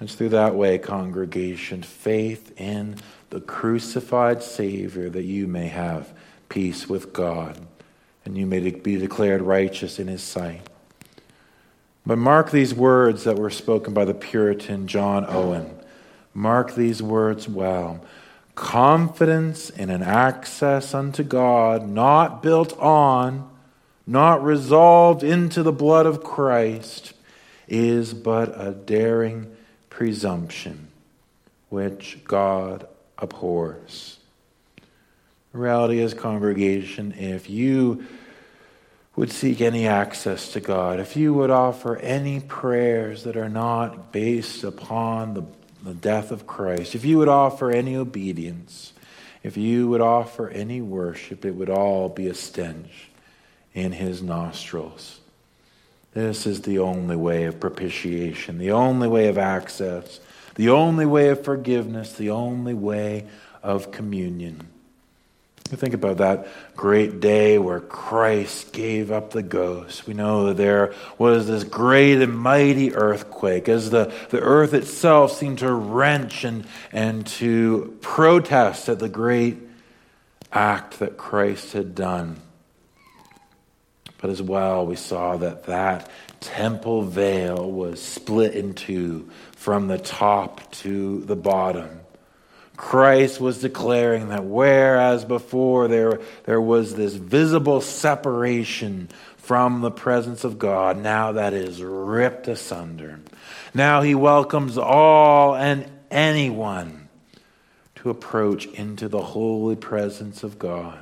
It's 0.00 0.14
through 0.14 0.28
that 0.30 0.54
way, 0.54 0.78
congregation, 0.78 1.82
faith 1.82 2.52
in 2.58 2.96
the 3.30 3.40
crucified 3.40 4.42
Savior 4.42 5.10
that 5.10 5.24
you 5.24 5.48
may 5.48 5.66
have 5.68 6.12
peace 6.48 6.88
with 6.88 7.12
God 7.12 7.58
and 8.24 8.38
you 8.38 8.46
may 8.46 8.70
be 8.70 8.96
declared 8.96 9.42
righteous 9.42 9.98
in 9.98 10.06
His 10.06 10.22
sight. 10.22 10.60
But 12.06 12.18
mark 12.18 12.50
these 12.50 12.74
words 12.74 13.24
that 13.24 13.36
were 13.36 13.50
spoken 13.50 13.92
by 13.92 14.04
the 14.04 14.14
Puritan 14.14 14.86
John 14.86 15.26
Owen. 15.28 15.78
Mark 16.32 16.74
these 16.74 17.02
words 17.02 17.48
well. 17.48 18.04
Confidence 18.54 19.70
in 19.70 19.90
an 19.90 20.02
access 20.02 20.94
unto 20.94 21.22
God, 21.22 21.88
not 21.88 22.42
built 22.42 22.78
on, 22.78 23.48
not 24.06 24.42
resolved 24.42 25.22
into 25.22 25.62
the 25.62 25.72
blood 25.72 26.06
of 26.06 26.22
Christ, 26.22 27.14
is 27.66 28.14
but 28.14 28.58
a 28.58 28.72
daring 28.72 29.54
presumption, 29.90 30.88
which 31.68 32.18
God 32.24 32.86
abhors. 33.16 34.18
The 35.52 35.58
reality 35.58 36.00
is, 36.00 36.14
congregation, 36.14 37.12
if 37.12 37.48
you 37.48 38.04
would 39.16 39.32
seek 39.32 39.60
any 39.60 39.86
access 39.86 40.52
to 40.52 40.60
God, 40.60 41.00
if 41.00 41.16
you 41.16 41.34
would 41.34 41.50
offer 41.50 41.96
any 41.96 42.38
prayers 42.40 43.24
that 43.24 43.36
are 43.36 43.48
not 43.48 44.12
based 44.12 44.62
upon 44.62 45.34
the, 45.34 45.44
the 45.82 45.94
death 45.94 46.30
of 46.30 46.46
Christ, 46.46 46.94
if 46.94 47.04
you 47.04 47.18
would 47.18 47.28
offer 47.28 47.70
any 47.70 47.96
obedience, 47.96 48.92
if 49.42 49.56
you 49.56 49.88
would 49.88 50.00
offer 50.00 50.48
any 50.48 50.80
worship, 50.80 51.44
it 51.44 51.54
would 51.54 51.70
all 51.70 52.08
be 52.08 52.28
a 52.28 52.34
stench 52.34 53.08
in 53.74 53.92
his 53.92 54.22
nostrils. 54.22 55.20
This 56.18 56.46
is 56.46 56.62
the 56.62 56.80
only 56.80 57.14
way 57.14 57.44
of 57.44 57.60
propitiation, 57.60 58.58
the 58.58 58.72
only 58.72 59.06
way 59.06 59.28
of 59.28 59.38
access, 59.38 60.18
the 60.56 60.70
only 60.70 61.06
way 61.06 61.28
of 61.28 61.44
forgiveness, 61.44 62.14
the 62.14 62.30
only 62.30 62.74
way 62.74 63.28
of 63.62 63.92
communion. 63.92 64.66
Think 65.62 65.94
about 65.94 66.16
that 66.16 66.48
great 66.74 67.20
day 67.20 67.56
where 67.58 67.78
Christ 67.78 68.72
gave 68.72 69.12
up 69.12 69.30
the 69.30 69.44
ghost. 69.44 70.08
We 70.08 70.14
know 70.14 70.46
that 70.46 70.56
there 70.56 70.92
was 71.18 71.46
this 71.46 71.62
great 71.62 72.20
and 72.20 72.36
mighty 72.36 72.96
earthquake 72.96 73.68
as 73.68 73.90
the, 73.90 74.12
the 74.30 74.40
earth 74.40 74.74
itself 74.74 75.30
seemed 75.30 75.60
to 75.60 75.72
wrench 75.72 76.42
and, 76.42 76.66
and 76.90 77.28
to 77.38 77.96
protest 78.00 78.88
at 78.88 78.98
the 78.98 79.08
great 79.08 79.58
act 80.52 80.98
that 80.98 81.16
Christ 81.16 81.74
had 81.74 81.94
done. 81.94 82.40
But 84.20 84.30
as 84.30 84.42
well, 84.42 84.84
we 84.84 84.96
saw 84.96 85.36
that 85.36 85.64
that 85.64 86.10
temple 86.40 87.02
veil 87.02 87.70
was 87.70 88.02
split 88.02 88.54
in 88.54 88.74
two 88.74 89.30
from 89.52 89.88
the 89.88 89.98
top 89.98 90.70
to 90.72 91.20
the 91.20 91.36
bottom. 91.36 92.00
Christ 92.76 93.40
was 93.40 93.60
declaring 93.60 94.28
that 94.28 94.44
whereas 94.44 95.24
before 95.24 95.88
there, 95.88 96.20
there 96.44 96.60
was 96.60 96.94
this 96.94 97.14
visible 97.14 97.80
separation 97.80 99.08
from 99.36 99.80
the 99.80 99.90
presence 99.90 100.44
of 100.44 100.58
God, 100.58 100.98
now 100.98 101.32
that 101.32 101.54
is 101.54 101.82
ripped 101.82 102.48
asunder. 102.48 103.18
Now 103.74 104.02
he 104.02 104.14
welcomes 104.14 104.78
all 104.78 105.56
and 105.56 105.90
anyone 106.10 107.08
to 107.96 108.10
approach 108.10 108.66
into 108.66 109.08
the 109.08 109.22
holy 109.22 109.74
presence 109.74 110.44
of 110.44 110.58
God. 110.58 110.98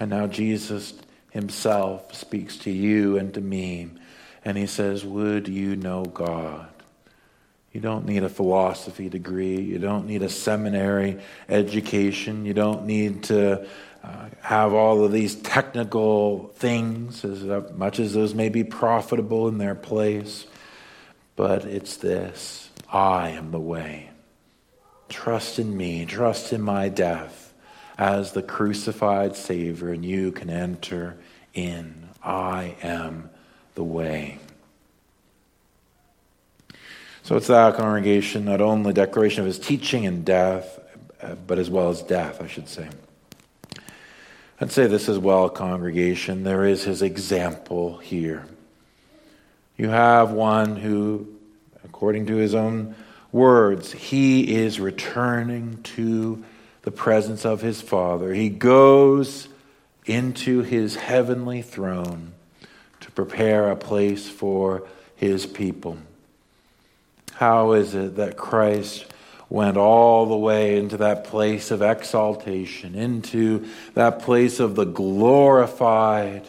And 0.00 0.10
now 0.10 0.26
Jesus 0.26 0.94
himself 1.30 2.14
speaks 2.14 2.56
to 2.58 2.70
you 2.70 3.18
and 3.18 3.34
to 3.34 3.40
me. 3.40 3.90
And 4.44 4.56
he 4.56 4.66
says, 4.66 5.04
Would 5.04 5.48
you 5.48 5.76
know 5.76 6.04
God? 6.04 6.68
You 7.72 7.80
don't 7.80 8.06
need 8.06 8.22
a 8.22 8.28
philosophy 8.28 9.10
degree. 9.10 9.60
You 9.60 9.78
don't 9.78 10.06
need 10.06 10.22
a 10.22 10.30
seminary 10.30 11.20
education. 11.48 12.46
You 12.46 12.54
don't 12.54 12.86
need 12.86 13.24
to 13.24 13.66
uh, 14.02 14.28
have 14.40 14.72
all 14.72 15.04
of 15.04 15.12
these 15.12 15.34
technical 15.34 16.48
things, 16.56 17.22
as 17.22 17.42
much 17.74 17.98
as 17.98 18.14
those 18.14 18.34
may 18.34 18.48
be 18.48 18.64
profitable 18.64 19.48
in 19.48 19.58
their 19.58 19.74
place. 19.74 20.46
But 21.34 21.66
it's 21.66 21.96
this 21.96 22.70
I 22.90 23.30
am 23.30 23.50
the 23.50 23.60
way. 23.60 24.10
Trust 25.08 25.58
in 25.58 25.76
me, 25.76 26.06
trust 26.06 26.52
in 26.52 26.62
my 26.62 26.88
death 26.88 27.45
as 27.98 28.32
the 28.32 28.42
crucified 28.42 29.36
Savior, 29.36 29.92
and 29.92 30.04
you 30.04 30.32
can 30.32 30.50
enter 30.50 31.16
in. 31.54 32.08
I 32.22 32.76
am 32.82 33.30
the 33.74 33.84
way. 33.84 34.38
So 37.22 37.36
it's 37.36 37.46
that 37.48 37.76
congregation, 37.76 38.44
not 38.44 38.60
only 38.60 38.92
declaration 38.92 39.40
of 39.40 39.46
his 39.46 39.58
teaching 39.58 40.06
and 40.06 40.24
death, 40.24 40.78
but 41.46 41.58
as 41.58 41.70
well 41.70 41.88
as 41.88 42.02
death, 42.02 42.40
I 42.40 42.46
should 42.46 42.68
say. 42.68 42.88
I'd 44.60 44.70
say 44.70 44.86
this 44.86 45.08
as 45.08 45.18
well, 45.18 45.48
congregation. 45.48 46.44
There 46.44 46.64
is 46.64 46.84
his 46.84 47.02
example 47.02 47.98
here. 47.98 48.46
You 49.76 49.88
have 49.88 50.30
one 50.30 50.76
who, 50.76 51.26
according 51.84 52.26
to 52.26 52.36
his 52.36 52.54
own 52.54 52.94
words, 53.32 53.92
he 53.92 54.54
is 54.56 54.80
returning 54.80 55.82
to 55.82 56.42
the 56.86 56.92
presence 56.92 57.44
of 57.44 57.62
his 57.62 57.82
Father. 57.82 58.32
He 58.32 58.48
goes 58.48 59.48
into 60.06 60.62
his 60.62 60.94
heavenly 60.94 61.60
throne 61.60 62.32
to 63.00 63.10
prepare 63.10 63.68
a 63.72 63.76
place 63.76 64.28
for 64.28 64.86
his 65.16 65.46
people. 65.46 65.98
How 67.32 67.72
is 67.72 67.96
it 67.96 68.14
that 68.16 68.36
Christ 68.36 69.04
went 69.48 69.76
all 69.76 70.26
the 70.26 70.36
way 70.36 70.78
into 70.78 70.98
that 70.98 71.24
place 71.24 71.72
of 71.72 71.82
exaltation, 71.82 72.94
into 72.94 73.66
that 73.94 74.20
place 74.20 74.60
of 74.60 74.76
the 74.76 74.86
glorified, 74.86 76.48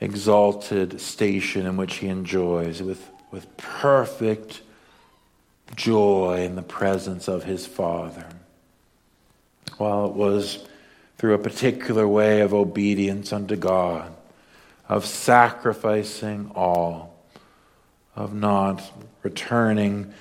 exalted 0.00 1.00
station 1.00 1.64
in 1.64 1.76
which 1.76 1.94
he 1.98 2.08
enjoys 2.08 2.82
with, 2.82 3.08
with 3.30 3.56
perfect 3.56 4.62
joy 5.76 6.42
in 6.44 6.56
the 6.56 6.62
presence 6.62 7.28
of 7.28 7.44
his 7.44 7.68
Father? 7.68 8.26
Well, 9.78 10.06
it 10.06 10.12
was 10.12 10.66
through 11.18 11.34
a 11.34 11.38
particular 11.38 12.06
way 12.06 12.40
of 12.40 12.54
obedience 12.54 13.32
unto 13.32 13.56
God, 13.56 14.12
of 14.88 15.06
sacrificing 15.06 16.50
all, 16.54 17.16
of 18.14 18.34
not 18.34 18.82
returning 19.22 20.12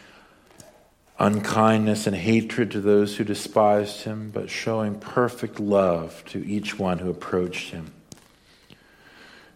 unkindness 1.20 2.08
and 2.08 2.16
hatred 2.16 2.72
to 2.72 2.82
those 2.82 3.18
who 3.18 3.24
despised 3.24 4.04
him, 4.04 4.32
but 4.34 4.50
showing 4.50 5.00
perfect 5.00 5.60
love 5.60 6.24
to 6.26 6.46
each 6.46 6.80
one 6.80 7.00
who 7.00 7.10
approached 7.10 7.70
him. 7.70 7.94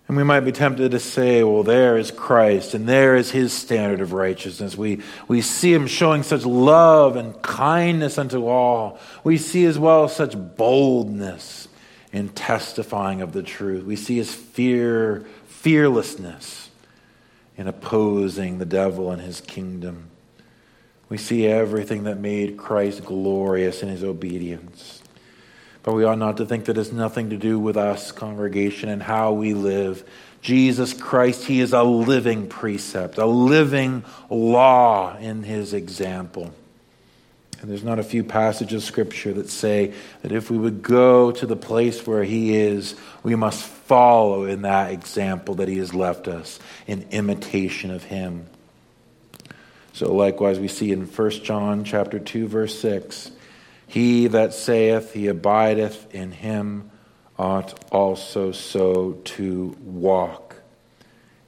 And 0.08 0.15
we 0.15 0.24
might 0.24 0.41
be 0.41 0.54
tempted 0.54 0.91
to 0.91 1.00
say, 1.00 1.43
well, 1.43 1.63
there 1.63 1.98
is 1.98 2.12
Christ, 2.12 2.74
and 2.74 2.88
there 2.88 3.17
is 3.17 3.32
his 3.32 3.52
standard 3.52 4.00
of 4.00 4.13
righteousness. 4.13 4.78
We, 4.78 5.02
we 5.28 5.41
see 5.41 5.74
him 5.74 5.86
showing 5.86 6.24
such 6.24 6.46
love 6.46 7.17
and 7.17 7.41
kindness 7.41 8.17
unto 8.17 8.48
all. 8.48 9.00
We 9.26 9.38
see 9.38 9.65
as 9.65 9.78
well 9.78 10.08
such 10.08 10.36
boldness 10.56 11.67
in 12.13 12.30
testifying 12.30 13.22
of 13.22 13.34
the 13.34 13.43
truth. 13.43 13.84
We 13.84 13.98
see 13.98 14.15
his 14.15 14.34
fear, 14.34 15.26
fearlessness 15.48 16.70
in 17.58 17.67
opposing 17.67 18.60
the 18.60 18.65
devil 18.65 19.12
and 19.12 19.22
his 19.22 19.41
kingdom. 19.41 20.10
We 21.10 21.17
see 21.17 21.48
everything 21.48 22.04
that 22.04 22.17
made 22.17 22.56
Christ 22.56 23.04
glorious 23.04 23.84
in 23.84 23.89
his 23.89 24.06
obedience. 24.06 25.02
But 25.88 25.93
we 25.93 26.04
ought 26.04 26.17
not 26.17 26.36
to 26.36 26.45
think 26.45 26.65
that 26.65 26.78
it's 26.78 26.91
nothing 26.91 27.30
to 27.30 27.38
do 27.38 27.58
with 27.58 27.78
us, 27.78 28.12
congregation, 28.12 28.89
and 28.89 29.02
how 29.02 29.32
we 29.32 29.54
live. 29.54 30.04
Jesus 30.41 30.91
Christ, 30.93 31.45
He 31.45 31.62
is 31.62 31.71
a 31.71 31.82
living 31.82 32.50
precept, 32.50 33.17
a 33.17 33.26
living 33.26 34.04
law 34.30 35.15
in 35.17 35.43
His 35.43 35.71
example. 35.71 36.54
And 37.62 37.71
there's 37.71 37.86
not 37.86 38.00
a 38.00 38.04
few 38.04 38.26
passages 38.26 38.84
of 38.84 38.86
Scripture 38.86 39.32
that 39.36 39.50
say 39.50 39.93
that 40.23 40.34
if 40.34 40.52
we 40.52 40.58
would 40.58 40.82
go 40.82 41.32
to 41.32 41.45
the 41.45 41.56
place 41.56 42.06
where 42.06 42.26
He 42.26 42.58
is, 42.58 42.93
we 43.23 43.36
must 43.36 43.63
follow 43.63 44.43
in 44.43 44.63
that 44.63 44.91
example 44.91 45.56
that 45.56 45.69
He 45.69 45.78
has 45.78 45.93
left 45.93 46.28
us 46.28 46.60
in 46.86 47.08
imitation 47.12 47.91
of 47.91 48.04
Him. 48.04 48.45
So 49.93 50.13
likewise 50.13 50.60
we 50.60 50.67
see 50.67 50.91
in 50.91 51.06
1 51.06 51.30
John 51.45 51.86
chapter 51.86 52.19
2 52.19 52.50
verse 52.50 52.78
6, 52.78 53.32
he 53.88 54.28
that 54.28 54.54
saith 54.54 55.13
he 55.13 55.28
abideth 55.28 56.13
in 56.13 56.32
him 56.34 56.91
ought 57.39 57.80
also 57.91 58.52
so 58.52 59.13
to 59.23 59.76
walk, 59.82 60.56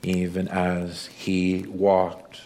even 0.03 0.47
as 0.47 1.07
he 1.07 1.65
walked. 1.67 2.41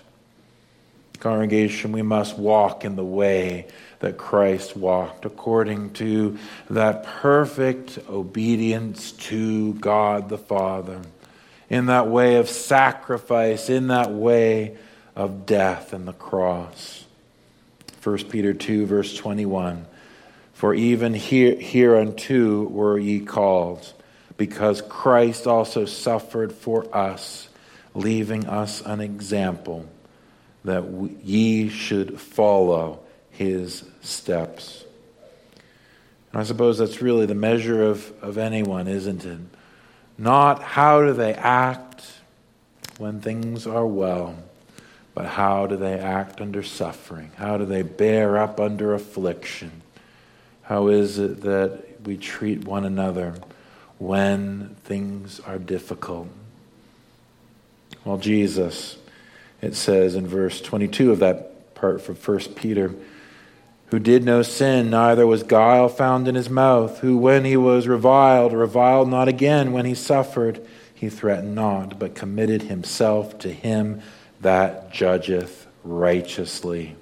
Congregation, 1.20 1.92
we 1.92 2.02
must 2.02 2.38
walk 2.38 2.84
in 2.84 2.96
the 2.96 3.06
way 3.06 3.68
that 4.00 4.18
Christ 4.18 4.76
walked, 4.76 5.24
according 5.26 5.92
to 5.94 6.38
that 6.70 7.06
perfect 7.06 7.98
obedience 8.10 9.14
to 9.14 9.74
God 9.76 10.28
the 10.28 10.38
Father, 10.38 11.02
in 11.70 11.86
that 11.86 12.08
way 12.08 12.36
of 12.36 12.50
sacrifice, 12.50 13.70
in 13.70 13.88
that 13.88 14.12
way 14.12 14.76
of 15.16 15.46
death 15.46 15.94
and 15.94 16.06
the 16.06 16.14
cross. 16.14 17.03
1 18.04 18.18
Peter 18.26 18.54
2, 18.54 18.86
verse 18.86 19.16
21 19.16 19.86
For 20.54 20.74
even 20.74 21.14
here, 21.14 21.56
hereunto 21.56 22.64
were 22.64 23.00
ye 23.00 23.22
called, 23.22 23.94
because 24.36 24.82
Christ 24.82 25.48
also 25.48 25.86
suffered 25.86 26.52
for 26.52 26.94
us, 26.96 27.48
leaving 27.94 28.46
us 28.48 28.82
an 28.82 29.00
example 29.00 29.88
that 30.66 30.92
we, 30.92 31.16
ye 31.24 31.70
should 31.70 32.20
follow 32.20 33.00
his 33.32 33.86
steps. 34.02 34.84
And 36.34 36.42
I 36.42 36.44
suppose 36.44 36.80
that's 36.80 37.02
really 37.02 37.26
the 37.26 37.36
measure 37.36 37.84
of, 37.84 38.12
of 38.22 38.38
anyone, 38.38 38.88
isn't 38.88 39.24
it? 39.24 39.40
Not 40.18 40.62
how 40.62 41.06
do 41.06 41.14
they 41.14 41.34
act 41.34 42.04
when 42.98 43.22
things 43.22 43.66
are 43.66 43.88
well 43.88 44.36
but 45.14 45.26
how 45.26 45.68
do 45.68 45.78
they 45.78 46.00
act 46.00 46.42
under 46.42 46.64
suffering? 46.64 47.32
How 47.36 47.58
do 47.58 47.66
they 47.66 47.84
bear 47.84 48.38
up 48.38 48.60
under 48.60 48.94
affliction? 48.94 49.82
How 50.64 50.88
is 50.88 51.20
it 51.20 51.42
that 51.42 52.02
we 52.04 52.18
treat 52.18 52.66
one 52.66 52.86
another 52.86 53.36
when 54.00 54.76
things 54.84 55.40
are 55.42 55.60
difficult? 55.60 56.30
Well, 58.04 58.18
Jesus, 58.18 58.98
it 59.62 59.76
says 59.76 60.16
in 60.16 60.28
verse 60.28 60.62
22 60.62 61.12
of 61.12 61.20
that 61.20 61.76
part 61.76 62.02
from 62.02 62.16
1 62.16 62.40
Peter, 62.56 62.94
who 63.88 64.00
did 64.00 64.24
no 64.24 64.42
sin, 64.42 64.90
neither 64.90 65.28
was 65.28 65.44
guile 65.44 65.88
found 65.88 66.28
in 66.28 66.34
his 66.34 66.50
mouth, 66.50 67.00
who 67.00 67.16
when 67.18 67.46
he 67.46 67.56
was 67.56 67.88
reviled, 67.88 68.52
reviled 68.52 69.10
not 69.10 69.28
again, 69.28 69.72
when 69.72 69.86
he 69.86 69.94
suffered, 69.94 70.66
he 70.94 71.10
threatened 71.10 71.54
not, 71.54 72.00
but 72.00 72.16
committed 72.16 72.64
himself 72.64 73.38
to 73.40 73.52
him 73.52 74.02
that 74.44 74.92
judgeth 74.92 75.68
righteously. 75.84 76.96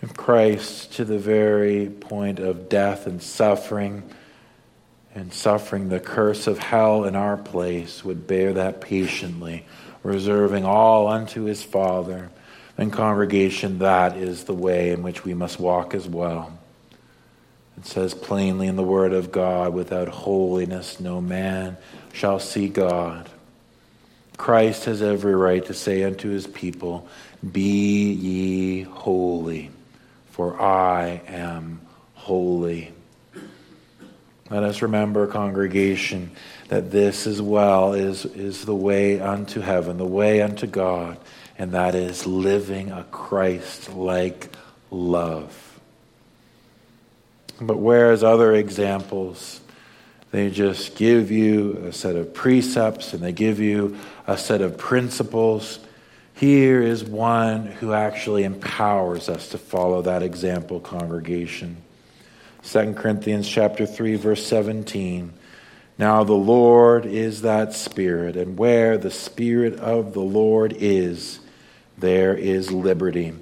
If 0.00 0.14
Christ, 0.14 0.94
to 0.94 1.04
the 1.04 1.18
very 1.18 1.88
point 1.88 2.38
of 2.38 2.68
death 2.68 3.06
and 3.06 3.22
suffering, 3.22 4.02
and 5.14 5.32
suffering 5.32 5.88
the 5.88 6.00
curse 6.00 6.46
of 6.46 6.58
hell 6.58 7.04
in 7.04 7.14
our 7.14 7.36
place, 7.36 8.04
would 8.04 8.26
bear 8.26 8.54
that 8.54 8.80
patiently, 8.80 9.66
reserving 10.02 10.64
all 10.64 11.06
unto 11.06 11.44
his 11.44 11.62
Father, 11.62 12.30
And, 12.78 12.92
congregation, 12.92 13.78
that 13.80 14.16
is 14.16 14.44
the 14.44 14.54
way 14.54 14.90
in 14.90 15.02
which 15.02 15.24
we 15.24 15.34
must 15.34 15.60
walk 15.60 15.94
as 15.94 16.08
well. 16.08 16.58
It 17.76 17.86
says 17.86 18.14
plainly 18.14 18.66
in 18.66 18.76
the 18.76 18.82
Word 18.82 19.12
of 19.12 19.30
God, 19.30 19.74
without 19.74 20.08
holiness 20.08 20.98
no 20.98 21.20
man 21.20 21.76
shall 22.12 22.38
see 22.38 22.68
God. 22.68 23.28
Christ 24.42 24.86
has 24.86 25.02
every 25.02 25.36
right 25.36 25.64
to 25.66 25.72
say 25.72 26.02
unto 26.02 26.28
his 26.28 26.48
people, 26.48 27.06
Be 27.52 28.10
ye 28.10 28.82
holy, 28.82 29.70
for 30.32 30.60
I 30.60 31.22
am 31.28 31.80
holy. 32.14 32.92
Let 34.50 34.64
us 34.64 34.82
remember, 34.82 35.28
congregation, 35.28 36.32
that 36.66 36.90
this 36.90 37.28
as 37.28 37.40
well 37.40 37.94
is, 37.94 38.24
is 38.24 38.64
the 38.64 38.74
way 38.74 39.20
unto 39.20 39.60
heaven, 39.60 39.96
the 39.96 40.04
way 40.04 40.42
unto 40.42 40.66
God, 40.66 41.18
and 41.56 41.70
that 41.70 41.94
is 41.94 42.26
living 42.26 42.90
a 42.90 43.04
Christ 43.04 43.94
like 43.94 44.48
love. 44.90 45.78
But 47.60 47.76
whereas 47.76 48.24
other 48.24 48.52
examples, 48.56 49.60
they 50.32 50.50
just 50.50 50.96
give 50.96 51.30
you 51.30 51.84
a 51.86 51.92
set 51.92 52.16
of 52.16 52.32
precepts 52.32 53.12
and 53.12 53.22
they 53.22 53.32
give 53.32 53.60
you 53.60 53.98
a 54.26 54.38
set 54.38 54.62
of 54.62 54.78
principles. 54.78 55.78
Here 56.34 56.82
is 56.82 57.04
one 57.04 57.66
who 57.66 57.92
actually 57.92 58.44
empowers 58.44 59.28
us 59.28 59.50
to 59.50 59.58
follow 59.58 60.00
that 60.02 60.22
example, 60.22 60.80
congregation. 60.80 61.76
2 62.64 62.94
Corinthians 62.94 63.46
chapter 63.46 63.84
3 63.84 64.16
verse 64.16 64.46
17. 64.46 65.34
Now 65.98 66.24
the 66.24 66.32
Lord 66.32 67.04
is 67.04 67.42
that 67.42 67.74
spirit, 67.74 68.34
and 68.34 68.56
where 68.56 68.96
the 68.96 69.10
spirit 69.10 69.78
of 69.78 70.14
the 70.14 70.20
Lord 70.20 70.72
is, 70.78 71.40
there 71.98 72.34
is 72.34 72.72
liberty. 72.72 73.34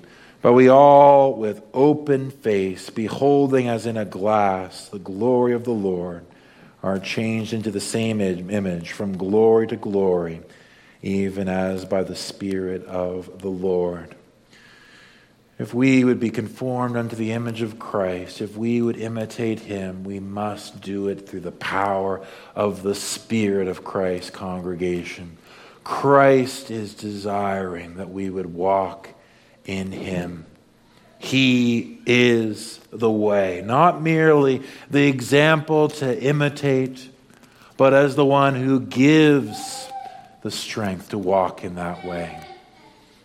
But 0.43 0.55
we 0.55 0.69
all, 0.69 1.35
with 1.35 1.63
open 1.73 2.33
face, 2.33 2.91
beholding 2.91 3.69
as 3.69 3.87
in 3.87 3.97
a 3.97 4.05
glass 4.05 4.89
the 4.89 4.99
glory 4.99 5.53
of 5.53 5.63
the 5.63 5.71
Lord, 5.71 6.27
are 6.83 6.99
changed 6.99 7.53
into 7.53 7.71
the 7.71 7.81
same 7.81 8.21
image 8.21 8.93
from 8.93 9.17
glory 9.17 9.67
to 9.67 9.77
glory 9.77 10.41
even 11.03 11.49
as 11.49 11.85
by 11.85 12.03
the 12.03 12.17
Spirit 12.17 12.85
of 12.85 13.41
the 13.41 13.49
Lord. 13.49 14.15
If 15.59 15.75
we 15.75 16.05
would 16.05 16.21
be 16.21 16.31
conformed 16.31 16.97
unto 16.97 17.17
the 17.17 17.33
image 17.33 17.61
of 17.61 17.79
Christ, 17.79 18.41
if 18.41 18.57
we 18.57 18.81
would 18.81 18.97
imitate 18.97 19.61
him, 19.61 20.05
we 20.05 20.19
must 20.19 20.81
do 20.81 21.09
it 21.09 21.29
through 21.29 21.41
the 21.41 21.53
power 21.53 22.25
of 22.55 22.83
the 22.83 22.95
Spirit 22.95 23.69
of 23.69 23.85
Christ, 23.85 24.33
congregation. 24.33 25.37
Christ 25.85 26.71
is 26.71 26.95
desiring 26.95 27.97
that 27.97 28.11
we 28.11 28.31
would 28.31 28.55
walk 28.55 29.11
in 29.67 29.93
him. 29.93 30.47
He 31.21 31.99
is 32.07 32.81
the 32.91 33.11
way, 33.11 33.63
not 33.65 34.01
merely 34.01 34.63
the 34.91 35.07
example 35.07 35.89
to 35.89 36.21
imitate, 36.21 37.09
but 37.77 37.93
as 37.93 38.17
the 38.17 38.25
one 38.25 38.55
who 38.55 38.81
gives 38.81 39.87
the 40.43 40.51
strength 40.51 41.11
to 41.11 41.19
walk 41.19 41.63
in 41.63 41.75
that 41.75 42.07
way. 42.07 42.43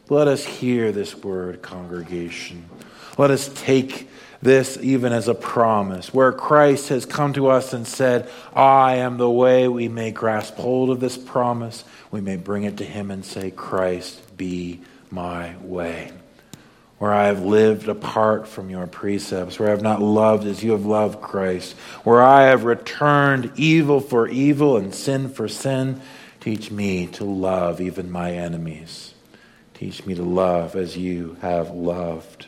Let 0.09 0.27
us 0.27 0.43
hear 0.43 0.91
this 0.91 1.15
word, 1.15 1.61
congregation. 1.61 2.69
Let 3.17 3.31
us 3.31 3.47
take 3.47 4.09
this 4.41 4.77
even 4.81 5.13
as 5.13 5.29
a 5.29 5.33
promise, 5.33 6.13
where 6.13 6.33
Christ 6.33 6.89
has 6.89 7.05
come 7.05 7.31
to 7.33 7.47
us 7.47 7.71
and 7.73 7.87
said, 7.87 8.29
I 8.53 8.97
am 8.97 9.17
the 9.17 9.29
way. 9.29 9.69
We 9.69 9.87
may 9.87 10.11
grasp 10.11 10.55
hold 10.55 10.89
of 10.89 10.99
this 10.99 11.17
promise. 11.17 11.85
We 12.11 12.19
may 12.19 12.35
bring 12.35 12.63
it 12.63 12.77
to 12.77 12.83
Him 12.83 13.09
and 13.09 13.25
say, 13.25 13.51
Christ, 13.51 14.35
be 14.35 14.81
my 15.09 15.55
way. 15.61 16.11
Where 16.97 17.13
I 17.13 17.25
have 17.25 17.43
lived 17.43 17.89
apart 17.89 18.47
from 18.47 18.69
your 18.69 18.87
precepts, 18.87 19.59
where 19.59 19.67
I 19.67 19.71
have 19.71 19.81
not 19.81 20.01
loved 20.01 20.47
as 20.47 20.63
you 20.63 20.71
have 20.71 20.85
loved 20.85 21.21
Christ, 21.21 21.73
where 22.03 22.23
I 22.23 22.43
have 22.43 22.63
returned 22.63 23.51
evil 23.57 23.99
for 23.99 24.27
evil 24.29 24.77
and 24.77 24.95
sin 24.95 25.29
for 25.29 25.47
sin, 25.47 26.01
Teach 26.45 26.69
me 26.69 27.07
to 27.07 27.23
love 27.23 27.81
even 27.81 28.11
my 28.11 28.31
enemies. 28.33 29.15
Teach 29.73 30.05
me 30.05 30.13
to 30.13 30.21
love 30.21 30.75
as 30.75 30.95
you 30.95 31.37
have 31.41 31.71
loved. 31.71 32.45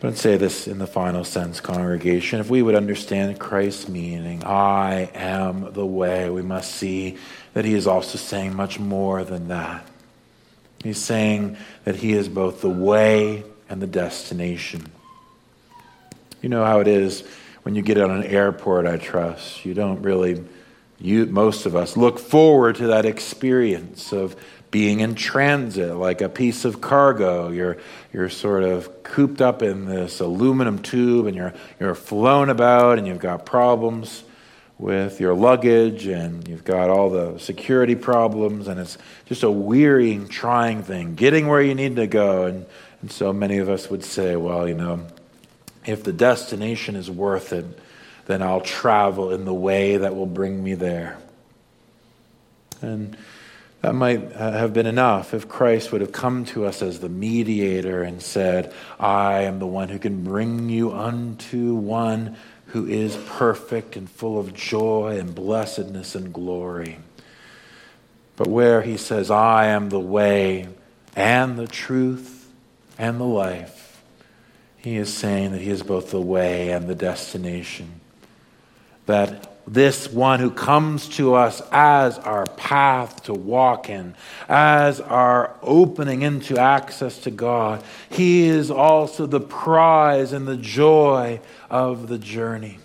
But 0.00 0.08
I'd 0.08 0.16
say 0.16 0.38
this 0.38 0.66
in 0.66 0.78
the 0.78 0.86
final 0.86 1.22
sense, 1.22 1.60
congregation. 1.60 2.40
If 2.40 2.48
we 2.48 2.62
would 2.62 2.74
understand 2.74 3.38
Christ's 3.38 3.86
meaning, 3.86 4.44
I 4.44 5.10
am 5.12 5.74
the 5.74 5.84
way, 5.84 6.30
we 6.30 6.40
must 6.40 6.70
see 6.70 7.18
that 7.52 7.66
he 7.66 7.74
is 7.74 7.86
also 7.86 8.16
saying 8.16 8.56
much 8.56 8.80
more 8.80 9.24
than 9.24 9.48
that. 9.48 9.86
He's 10.84 10.98
saying 10.98 11.56
that 11.84 11.96
he 11.96 12.12
is 12.12 12.28
both 12.28 12.60
the 12.60 12.68
way 12.68 13.42
and 13.70 13.80
the 13.80 13.86
destination. 13.86 14.84
You 16.42 16.50
know 16.50 16.62
how 16.62 16.80
it 16.80 16.86
is 16.86 17.24
when 17.62 17.74
you 17.74 17.80
get 17.80 17.98
on 17.98 18.10
an 18.10 18.24
airport, 18.24 18.86
I 18.86 18.98
trust. 18.98 19.64
You 19.64 19.72
don't 19.72 20.02
really, 20.02 20.44
you, 21.00 21.24
most 21.24 21.64
of 21.64 21.74
us, 21.74 21.96
look 21.96 22.18
forward 22.18 22.76
to 22.76 22.88
that 22.88 23.06
experience 23.06 24.12
of 24.12 24.36
being 24.70 25.00
in 25.00 25.14
transit, 25.14 25.94
like 25.94 26.20
a 26.20 26.28
piece 26.28 26.66
of 26.66 26.82
cargo. 26.82 27.48
You're, 27.48 27.78
you're 28.12 28.28
sort 28.28 28.64
of 28.64 29.04
cooped 29.04 29.40
up 29.40 29.62
in 29.62 29.86
this 29.86 30.20
aluminum 30.20 30.80
tube 30.80 31.26
and 31.26 31.34
you're, 31.34 31.54
you're 31.80 31.94
flown 31.94 32.50
about 32.50 32.98
and 32.98 33.06
you've 33.06 33.20
got 33.20 33.46
problems 33.46 34.23
with 34.78 35.20
your 35.20 35.34
luggage 35.34 36.06
and 36.06 36.46
you've 36.48 36.64
got 36.64 36.90
all 36.90 37.10
the 37.10 37.38
security 37.38 37.94
problems 37.94 38.66
and 38.66 38.80
it's 38.80 38.98
just 39.26 39.42
a 39.42 39.50
wearying, 39.50 40.28
trying 40.28 40.82
thing, 40.82 41.14
getting 41.14 41.46
where 41.46 41.62
you 41.62 41.74
need 41.74 41.96
to 41.96 42.06
go. 42.06 42.46
And, 42.46 42.66
and 43.00 43.12
so 43.12 43.32
many 43.32 43.58
of 43.58 43.68
us 43.68 43.88
would 43.88 44.04
say, 44.04 44.36
well, 44.36 44.68
you 44.68 44.74
know, 44.74 45.06
if 45.86 46.02
the 46.02 46.12
destination 46.12 46.96
is 46.96 47.10
worth 47.10 47.52
it, 47.52 47.66
then 48.26 48.42
I'll 48.42 48.60
travel 48.60 49.32
in 49.32 49.44
the 49.44 49.54
way 49.54 49.98
that 49.98 50.16
will 50.16 50.26
bring 50.26 50.62
me 50.62 50.74
there. 50.74 51.18
And 52.80 53.16
that 53.82 53.94
might 53.94 54.32
have 54.32 54.72
been 54.72 54.86
enough 54.86 55.34
if 55.34 55.46
Christ 55.46 55.92
would 55.92 56.00
have 56.00 56.12
come 56.12 56.46
to 56.46 56.64
us 56.64 56.80
as 56.80 57.00
the 57.00 57.10
mediator 57.10 58.02
and 58.02 58.22
said, 58.22 58.72
I 58.98 59.42
am 59.42 59.58
the 59.58 59.66
one 59.66 59.90
who 59.90 59.98
can 59.98 60.24
bring 60.24 60.70
you 60.70 60.92
unto 60.92 61.74
one 61.74 62.36
who 62.74 62.88
is 62.88 63.16
perfect 63.28 63.94
and 63.94 64.10
full 64.10 64.36
of 64.36 64.52
joy 64.52 65.16
and 65.16 65.32
blessedness 65.32 66.16
and 66.16 66.34
glory. 66.34 66.98
But 68.34 68.48
where 68.48 68.82
he 68.82 68.96
says, 68.96 69.30
I 69.30 69.66
am 69.66 69.90
the 69.90 70.00
way 70.00 70.66
and 71.14 71.56
the 71.56 71.68
truth 71.68 72.50
and 72.98 73.20
the 73.20 73.24
life, 73.24 74.02
he 74.76 74.96
is 74.96 75.14
saying 75.14 75.52
that 75.52 75.60
he 75.60 75.70
is 75.70 75.84
both 75.84 76.10
the 76.10 76.20
way 76.20 76.72
and 76.72 76.88
the 76.88 76.96
destination. 76.96 78.00
That 79.06 79.54
this 79.66 80.10
one 80.10 80.40
who 80.40 80.50
comes 80.50 81.08
to 81.10 81.34
us 81.34 81.62
as 81.72 82.18
our 82.18 82.44
path 82.44 83.24
to 83.24 83.32
walk 83.32 83.88
in, 83.88 84.14
as 84.48 85.00
our 85.00 85.56
opening 85.62 86.22
into 86.22 86.58
access 86.58 87.18
to 87.20 87.30
God. 87.30 87.82
He 88.10 88.46
is 88.46 88.70
also 88.70 89.26
the 89.26 89.40
prize 89.40 90.32
and 90.32 90.46
the 90.46 90.56
joy 90.56 91.40
of 91.74 92.06
the 92.06 92.18
journey. 92.18 92.78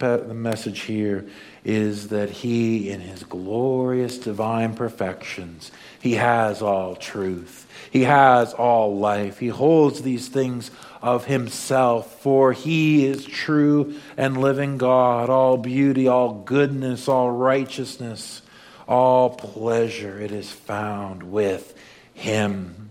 The 0.00 0.34
message 0.34 0.80
here 0.80 1.28
is 1.64 2.08
that 2.08 2.30
He, 2.30 2.90
in 2.90 3.00
His 3.00 3.22
glorious 3.22 4.18
divine 4.18 4.74
perfections, 4.74 5.70
He 6.00 6.14
has 6.14 6.60
all 6.62 6.96
truth. 6.96 7.68
He 7.92 8.02
has 8.02 8.54
all 8.54 8.98
life. 8.98 9.38
He 9.38 9.46
holds 9.46 10.02
these 10.02 10.26
things 10.26 10.72
of 11.00 11.26
himself, 11.26 12.20
for 12.22 12.52
he 12.52 13.06
is 13.06 13.24
true 13.24 13.94
and 14.16 14.40
living 14.40 14.76
God, 14.76 15.30
all 15.30 15.56
beauty, 15.56 16.08
all 16.08 16.42
goodness, 16.44 17.06
all 17.06 17.30
righteousness, 17.30 18.42
all 18.88 19.30
pleasure. 19.30 20.20
It 20.20 20.32
is 20.32 20.50
found 20.50 21.22
with 21.22 21.78
him. 22.14 22.90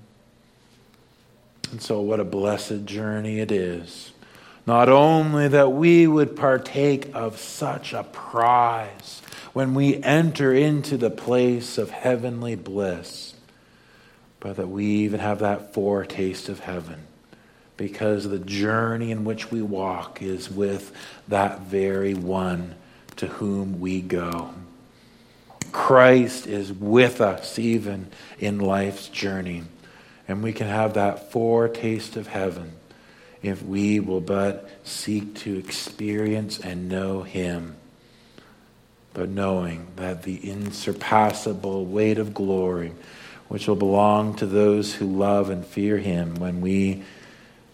And 1.69 1.81
so, 1.81 1.99
what 1.99 2.21
a 2.21 2.23
blessed 2.23 2.85
journey 2.85 3.41
it 3.41 3.51
is. 3.51 4.13
Not 4.67 4.89
only 4.89 5.47
that 5.47 5.71
we 5.71 6.07
would 6.07 6.35
partake 6.35 7.15
of 7.15 7.39
such 7.39 7.93
a 7.93 8.03
prize 8.03 9.21
when 9.53 9.73
we 9.73 10.03
enter 10.03 10.53
into 10.53 10.97
the 10.97 11.09
place 11.09 11.77
of 11.77 11.89
heavenly 11.89 12.55
bliss, 12.55 13.33
but 14.41 14.57
that 14.57 14.67
we 14.67 14.85
even 14.85 15.21
have 15.21 15.39
that 15.39 15.73
foretaste 15.73 16.49
of 16.49 16.59
heaven 16.59 17.07
because 17.77 18.27
the 18.27 18.39
journey 18.39 19.09
in 19.09 19.23
which 19.23 19.51
we 19.51 19.61
walk 19.61 20.21
is 20.21 20.51
with 20.51 20.91
that 21.29 21.61
very 21.61 22.13
one 22.13 22.75
to 23.15 23.27
whom 23.27 23.79
we 23.79 24.01
go. 24.01 24.53
Christ 25.71 26.45
is 26.45 26.73
with 26.73 27.21
us 27.21 27.57
even 27.57 28.07
in 28.37 28.59
life's 28.59 29.07
journey, 29.07 29.63
and 30.27 30.43
we 30.43 30.51
can 30.51 30.67
have 30.67 30.95
that 30.95 31.31
foretaste 31.31 32.17
of 32.17 32.27
heaven 32.27 32.73
if 33.41 33.63
we 33.63 33.99
will 33.99 34.21
but 34.21 34.69
seek 34.83 35.35
to 35.35 35.57
experience 35.57 36.59
and 36.59 36.89
know 36.89 37.21
Him. 37.21 37.75
But 39.13 39.29
knowing 39.29 39.87
that 39.95 40.23
the 40.23 40.37
insurpassable 40.49 41.85
weight 41.85 42.19
of 42.19 42.33
glory, 42.33 42.93
which 43.47 43.67
will 43.67 43.75
belong 43.75 44.35
to 44.35 44.45
those 44.45 44.93
who 44.93 45.05
love 45.05 45.49
and 45.49 45.65
fear 45.65 45.97
Him 45.97 46.35
when 46.35 46.61
we 46.61 47.03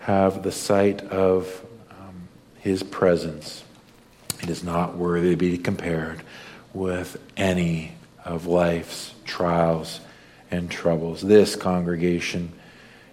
have 0.04 0.44
the 0.44 0.52
sight 0.52 1.02
of 1.02 1.66
um, 1.90 2.28
his 2.60 2.84
presence. 2.84 3.64
It 4.42 4.50
is 4.50 4.62
not 4.62 4.98
worthy 4.98 5.30
to 5.30 5.38
be 5.38 5.58
compared 5.58 6.22
with 6.74 7.18
any 7.38 7.94
of 8.26 8.46
life's 8.46 9.14
trials 9.24 10.02
and 10.52 10.70
troubles. 10.70 11.22
This 11.22 11.56
congregation 11.56 12.52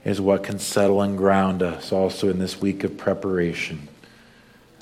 is 0.05 0.21
what 0.21 0.43
can 0.43 0.59
settle 0.59 1.03
and 1.03 1.17
ground 1.17 1.63
us 1.63 1.93
also 1.93 2.29
in 2.29 2.39
this 2.39 2.61
week 2.61 2.85
of 2.85 2.97
preparation 2.97 3.89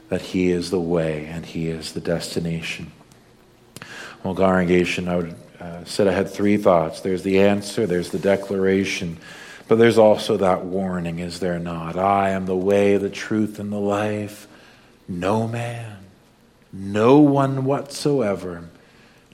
that 0.09 0.23
He 0.23 0.51
is 0.51 0.71
the 0.71 0.81
way 0.81 1.27
and 1.27 1.45
He 1.45 1.69
is 1.69 1.93
the 1.93 2.01
destination. 2.01 2.93
Well, 4.23 4.35
congregation, 4.35 5.09
I 5.09 5.17
would 5.17 5.35
uh, 5.61 5.85
said 5.85 6.07
I 6.07 6.13
had 6.13 6.31
three 6.31 6.57
thoughts. 6.57 7.01
There's 7.01 7.23
the 7.23 7.41
answer, 7.41 7.87
there's 7.87 8.11
the 8.11 8.19
declaration, 8.19 9.19
but 9.67 9.77
there's 9.77 9.99
also 9.99 10.37
that 10.37 10.65
warning, 10.65 11.19
is 11.19 11.41
there 11.41 11.59
not? 11.59 11.97
I 11.97 12.31
am 12.31 12.47
the 12.47 12.57
way, 12.57 12.97
the 12.97 13.11
truth, 13.11 13.59
and 13.59 13.73
the 13.73 13.79
life. 13.79 14.47
No 15.09 15.49
man, 15.49 15.99
no 16.73 17.19
one 17.19 17.65
whatsoever 17.65 18.69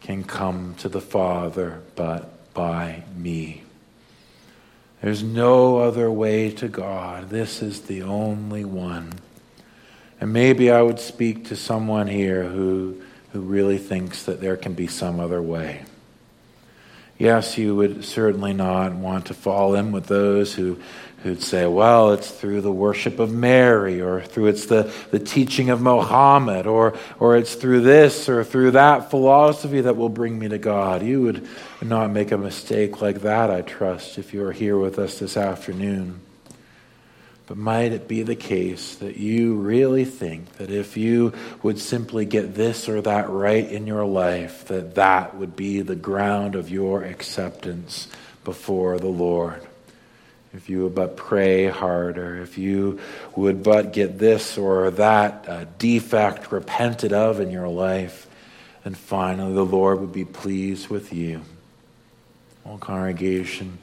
can 0.00 0.24
come 0.24 0.74
to 0.78 0.88
the 0.88 1.00
Father 1.00 1.82
but 1.94 2.54
by 2.54 3.02
me. 3.16 3.63
There's 5.04 5.22
no 5.22 5.80
other 5.80 6.10
way 6.10 6.50
to 6.52 6.66
God. 6.66 7.28
This 7.28 7.60
is 7.60 7.82
the 7.82 8.04
only 8.04 8.64
one. 8.64 9.12
And 10.18 10.32
maybe 10.32 10.70
I 10.70 10.80
would 10.80 10.98
speak 10.98 11.44
to 11.48 11.56
someone 11.56 12.06
here 12.06 12.44
who, 12.44 13.02
who 13.34 13.42
really 13.42 13.76
thinks 13.76 14.22
that 14.22 14.40
there 14.40 14.56
can 14.56 14.72
be 14.72 14.86
some 14.86 15.20
other 15.20 15.42
way. 15.42 15.82
Yes, 17.18 17.56
you 17.56 17.76
would 17.76 18.04
certainly 18.04 18.52
not 18.52 18.94
want 18.94 19.26
to 19.26 19.34
fall 19.34 19.76
in 19.76 19.92
with 19.92 20.06
those 20.06 20.52
who, 20.54 20.78
who'd 21.22 21.42
say, 21.42 21.64
well, 21.64 22.12
it's 22.12 22.28
through 22.28 22.60
the 22.60 22.72
worship 22.72 23.20
of 23.20 23.32
Mary, 23.32 24.00
or 24.00 24.20
through 24.20 24.46
it's 24.46 24.66
the, 24.66 24.92
the 25.12 25.20
teaching 25.20 25.70
of 25.70 25.80
Mohammed, 25.80 26.66
or, 26.66 26.98
or 27.20 27.36
it's 27.36 27.54
through 27.54 27.82
this 27.82 28.28
or 28.28 28.42
through 28.42 28.72
that 28.72 29.10
philosophy 29.10 29.80
that 29.80 29.96
will 29.96 30.08
bring 30.08 30.38
me 30.38 30.48
to 30.48 30.58
God. 30.58 31.04
You 31.04 31.22
would 31.22 31.46
not 31.80 32.10
make 32.10 32.32
a 32.32 32.38
mistake 32.38 33.00
like 33.00 33.20
that, 33.20 33.48
I 33.48 33.62
trust, 33.62 34.18
if 34.18 34.34
you 34.34 34.44
are 34.44 34.52
here 34.52 34.76
with 34.76 34.98
us 34.98 35.20
this 35.20 35.36
afternoon. 35.36 36.20
But 37.46 37.58
might 37.58 37.92
it 37.92 38.08
be 38.08 38.22
the 38.22 38.36
case 38.36 38.94
that 38.96 39.18
you 39.18 39.56
really 39.56 40.06
think 40.06 40.54
that 40.54 40.70
if 40.70 40.96
you 40.96 41.34
would 41.62 41.78
simply 41.78 42.24
get 42.24 42.54
this 42.54 42.88
or 42.88 43.02
that 43.02 43.28
right 43.28 43.70
in 43.70 43.86
your 43.86 44.06
life, 44.06 44.66
that 44.68 44.94
that 44.94 45.36
would 45.36 45.54
be 45.54 45.82
the 45.82 45.96
ground 45.96 46.54
of 46.54 46.70
your 46.70 47.02
acceptance 47.02 48.08
before 48.44 48.98
the 48.98 49.08
Lord? 49.08 49.62
If 50.54 50.70
you 50.70 50.84
would 50.84 50.94
but 50.94 51.16
pray 51.16 51.66
harder, 51.66 52.40
if 52.40 52.56
you 52.56 53.00
would 53.34 53.62
but 53.62 53.92
get 53.92 54.18
this 54.18 54.56
or 54.56 54.90
that 54.92 55.48
uh, 55.48 55.64
defect 55.78 56.50
repented 56.52 57.12
of 57.12 57.40
in 57.40 57.50
your 57.50 57.68
life, 57.68 58.26
then 58.84 58.94
finally 58.94 59.52
the 59.52 59.64
Lord 59.64 60.00
would 60.00 60.12
be 60.12 60.24
pleased 60.24 60.88
with 60.88 61.12
you. 61.12 61.42
All 62.64 62.78
congregation, 62.78 63.78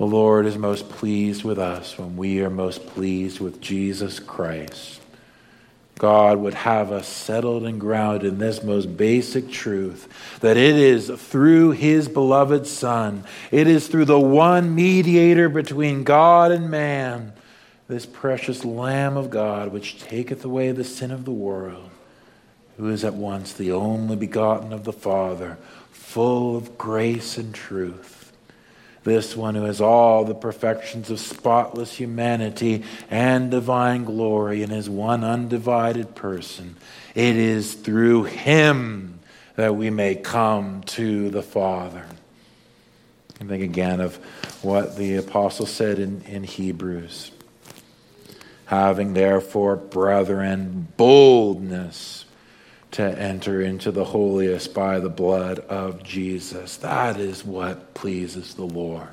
the 0.00 0.06
Lord 0.06 0.46
is 0.46 0.56
most 0.56 0.88
pleased 0.88 1.44
with 1.44 1.58
us 1.58 1.98
when 1.98 2.16
we 2.16 2.40
are 2.40 2.48
most 2.48 2.86
pleased 2.86 3.38
with 3.38 3.60
Jesus 3.60 4.18
Christ. 4.18 4.98
God 5.98 6.38
would 6.38 6.54
have 6.54 6.90
us 6.90 7.06
settled 7.06 7.64
and 7.64 7.78
grounded 7.78 8.32
in 8.32 8.38
this 8.38 8.62
most 8.62 8.96
basic 8.96 9.50
truth 9.50 10.08
that 10.40 10.56
it 10.56 10.74
is 10.74 11.10
through 11.10 11.72
His 11.72 12.08
beloved 12.08 12.66
Son, 12.66 13.24
it 13.50 13.66
is 13.66 13.88
through 13.88 14.06
the 14.06 14.18
one 14.18 14.74
mediator 14.74 15.50
between 15.50 16.02
God 16.02 16.50
and 16.50 16.70
man, 16.70 17.34
this 17.86 18.06
precious 18.06 18.64
Lamb 18.64 19.18
of 19.18 19.28
God, 19.28 19.70
which 19.70 20.00
taketh 20.00 20.46
away 20.46 20.72
the 20.72 20.82
sin 20.82 21.10
of 21.10 21.26
the 21.26 21.30
world, 21.30 21.90
who 22.78 22.88
is 22.88 23.04
at 23.04 23.12
once 23.12 23.52
the 23.52 23.72
only 23.72 24.16
begotten 24.16 24.72
of 24.72 24.84
the 24.84 24.94
Father, 24.94 25.58
full 25.92 26.56
of 26.56 26.78
grace 26.78 27.36
and 27.36 27.54
truth 27.54 28.19
this 29.02 29.36
one 29.36 29.54
who 29.54 29.64
has 29.64 29.80
all 29.80 30.24
the 30.24 30.34
perfections 30.34 31.10
of 31.10 31.18
spotless 31.20 31.94
humanity 31.94 32.84
and 33.10 33.50
divine 33.50 34.04
glory 34.04 34.62
in 34.62 34.70
his 34.70 34.90
one 34.90 35.24
undivided 35.24 36.14
person. 36.14 36.76
It 37.14 37.36
is 37.36 37.74
through 37.74 38.24
him 38.24 39.20
that 39.56 39.74
we 39.74 39.90
may 39.90 40.14
come 40.14 40.82
to 40.82 41.30
the 41.30 41.42
Father. 41.42 42.06
And 43.38 43.48
think 43.48 43.62
again 43.62 44.00
of 44.00 44.16
what 44.62 44.96
the 44.96 45.16
apostle 45.16 45.66
said 45.66 45.98
in, 45.98 46.22
in 46.22 46.44
Hebrews. 46.44 47.30
Having 48.66 49.14
therefore, 49.14 49.76
brethren, 49.76 50.88
boldness 50.96 52.19
to 52.92 53.02
enter 53.02 53.60
into 53.62 53.90
the 53.90 54.04
holiest 54.04 54.74
by 54.74 54.98
the 54.98 55.08
blood 55.08 55.60
of 55.60 56.02
Jesus. 56.02 56.76
That 56.78 57.18
is 57.18 57.44
what 57.44 57.94
pleases 57.94 58.54
the 58.54 58.64
Lord 58.64 59.08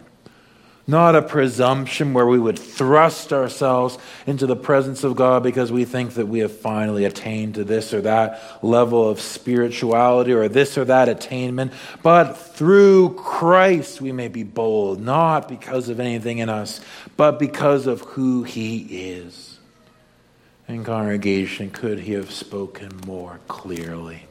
not 0.87 1.15
a 1.15 1.21
presumption 1.21 2.13
where 2.13 2.25
we 2.25 2.39
would 2.39 2.57
thrust 2.57 3.33
ourselves 3.33 3.97
into 4.25 4.47
the 4.47 4.55
presence 4.55 5.03
of 5.03 5.17
God 5.17 5.43
because 5.43 5.69
we 5.69 5.83
think 5.83 6.13
that 6.13 6.27
we 6.27 6.39
have 6.39 6.57
finally 6.57 7.03
attained 7.03 7.55
to 7.55 7.65
this 7.65 7.93
or 7.93 8.01
that 8.01 8.41
level 8.63 9.07
of 9.07 9.19
spirituality 9.19 10.31
or 10.31 10.47
this 10.47 10.77
or 10.77 10.85
that 10.85 11.09
attainment, 11.09 11.73
but 12.01 12.33
through 12.33 13.15
Christ 13.15 13.99
we 13.99 14.13
may 14.13 14.29
be 14.29 14.43
bold, 14.43 15.01
not 15.01 15.49
because 15.49 15.89
of 15.89 15.99
anything 15.99 16.37
in 16.37 16.47
us, 16.47 16.79
but 17.17 17.37
because 17.37 17.85
of 17.85 17.99
who 18.01 18.43
He 18.43 19.09
is. 19.09 19.46
And, 20.67 20.85
congregation, 20.85 21.69
could 21.69 21.99
He 21.99 22.13
have 22.13 22.31
spoken 22.31 22.91
more 23.05 23.39
clearly? 23.47 24.23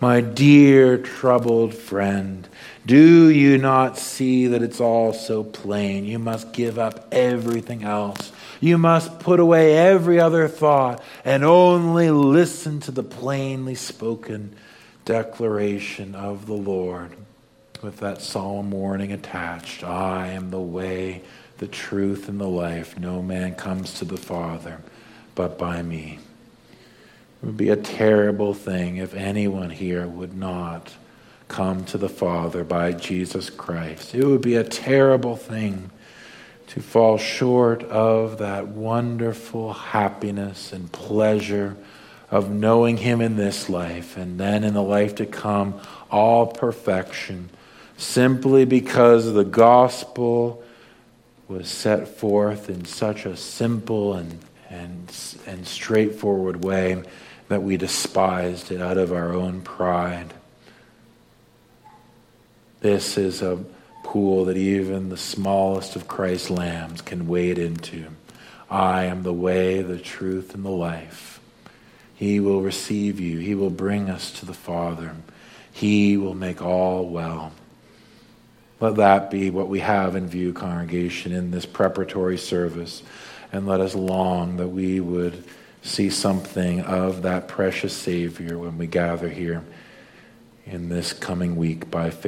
My 0.00 0.20
dear 0.20 0.98
troubled 0.98 1.74
friend, 1.74 2.46
do 2.84 3.28
you 3.28 3.56
not 3.58 3.98
see 3.98 4.46
that 4.46 4.62
it's 4.62 4.80
all 4.80 5.12
so 5.12 5.42
plain? 5.42 6.04
You 6.04 6.18
must 6.18 6.52
give 6.52 6.78
up 6.78 7.08
everything 7.12 7.82
else. 7.82 8.30
You 8.60 8.76
must 8.78 9.20
put 9.20 9.40
away 9.40 9.76
every 9.76 10.20
other 10.20 10.48
thought 10.48 11.02
and 11.24 11.44
only 11.44 12.10
listen 12.10 12.80
to 12.80 12.90
the 12.90 13.02
plainly 13.02 13.74
spoken 13.74 14.54
declaration 15.04 16.14
of 16.14 16.46
the 16.46 16.54
Lord 16.54 17.16
with 17.82 17.98
that 17.98 18.20
solemn 18.20 18.70
warning 18.70 19.12
attached 19.12 19.84
I 19.84 20.28
am 20.28 20.50
the 20.50 20.60
way, 20.60 21.22
the 21.58 21.68
truth, 21.68 22.28
and 22.28 22.40
the 22.40 22.48
life. 22.48 22.98
No 22.98 23.22
man 23.22 23.54
comes 23.54 23.94
to 23.98 24.04
the 24.04 24.16
Father 24.16 24.80
but 25.36 25.56
by 25.56 25.82
me. 25.82 26.18
It 27.40 27.46
would 27.46 27.56
be 27.56 27.68
a 27.68 27.76
terrible 27.76 28.54
thing 28.54 28.96
if 28.96 29.14
anyone 29.14 29.70
here 29.70 30.04
would 30.04 30.36
not 30.36 30.92
come 31.46 31.84
to 31.84 31.98
the 31.98 32.08
Father 32.08 32.64
by 32.64 32.90
Jesus 32.90 33.50
Christ. 33.50 34.14
It 34.14 34.24
would 34.24 34.42
be 34.42 34.56
a 34.56 34.64
terrible 34.64 35.36
thing 35.36 35.92
to 36.68 36.80
fall 36.80 37.18
short 37.18 37.84
of 37.84 38.38
that 38.38 38.66
wonderful 38.66 39.72
happiness 39.72 40.72
and 40.72 40.90
pleasure 40.90 41.76
of 42.30 42.50
knowing 42.50 42.96
Him 42.96 43.20
in 43.20 43.36
this 43.36 43.68
life 43.68 44.16
and 44.16 44.40
then 44.40 44.64
in 44.64 44.74
the 44.74 44.82
life 44.82 45.14
to 45.16 45.26
come, 45.26 45.80
all 46.10 46.46
perfection, 46.46 47.50
simply 47.96 48.64
because 48.64 49.32
the 49.32 49.44
gospel 49.44 50.62
was 51.46 51.68
set 51.68 52.08
forth 52.08 52.68
in 52.68 52.84
such 52.84 53.24
a 53.24 53.36
simple 53.36 54.14
and, 54.14 54.40
and, 54.70 55.12
and 55.46 55.66
straightforward 55.66 56.64
way 56.64 57.02
that 57.48 57.62
we 57.62 57.76
despised 57.76 58.70
it 58.72 58.80
out 58.80 58.98
of 58.98 59.12
our 59.12 59.32
own 59.32 59.60
pride. 59.60 60.34
This 62.80 63.16
is 63.16 63.42
a 63.42 63.64
pool 64.02 64.44
that 64.46 64.56
even 64.56 65.08
the 65.08 65.16
smallest 65.16 65.96
of 65.96 66.08
Christ's 66.08 66.50
lambs 66.50 67.02
can 67.02 67.26
wade 67.26 67.58
into. 67.58 68.06
I 68.70 69.04
am 69.04 69.22
the 69.22 69.32
way, 69.32 69.82
the 69.82 69.98
truth, 69.98 70.54
and 70.54 70.64
the 70.64 70.70
life. 70.70 71.40
He 72.14 72.40
will 72.40 72.62
receive 72.62 73.20
you. 73.20 73.38
He 73.38 73.54
will 73.54 73.70
bring 73.70 74.08
us 74.08 74.30
to 74.32 74.46
the 74.46 74.54
Father. 74.54 75.14
He 75.70 76.16
will 76.16 76.34
make 76.34 76.62
all 76.62 77.08
well. 77.08 77.52
Let 78.80 78.96
that 78.96 79.30
be 79.30 79.50
what 79.50 79.68
we 79.68 79.80
have 79.80 80.16
in 80.16 80.26
view, 80.26 80.52
congregation, 80.52 81.32
in 81.32 81.50
this 81.50 81.66
preparatory 81.66 82.38
service. 82.38 83.02
And 83.56 83.66
let 83.66 83.80
us 83.80 83.94
long 83.94 84.58
that 84.58 84.68
we 84.68 85.00
would 85.00 85.42
see 85.80 86.10
something 86.10 86.82
of 86.82 87.22
that 87.22 87.48
precious 87.48 87.96
Savior 87.96 88.58
when 88.58 88.76
we 88.76 88.86
gather 88.86 89.30
here 89.30 89.64
in 90.66 90.90
this 90.90 91.14
coming 91.14 91.56
week 91.56 91.90
by 91.90 92.10
faith. 92.10 92.24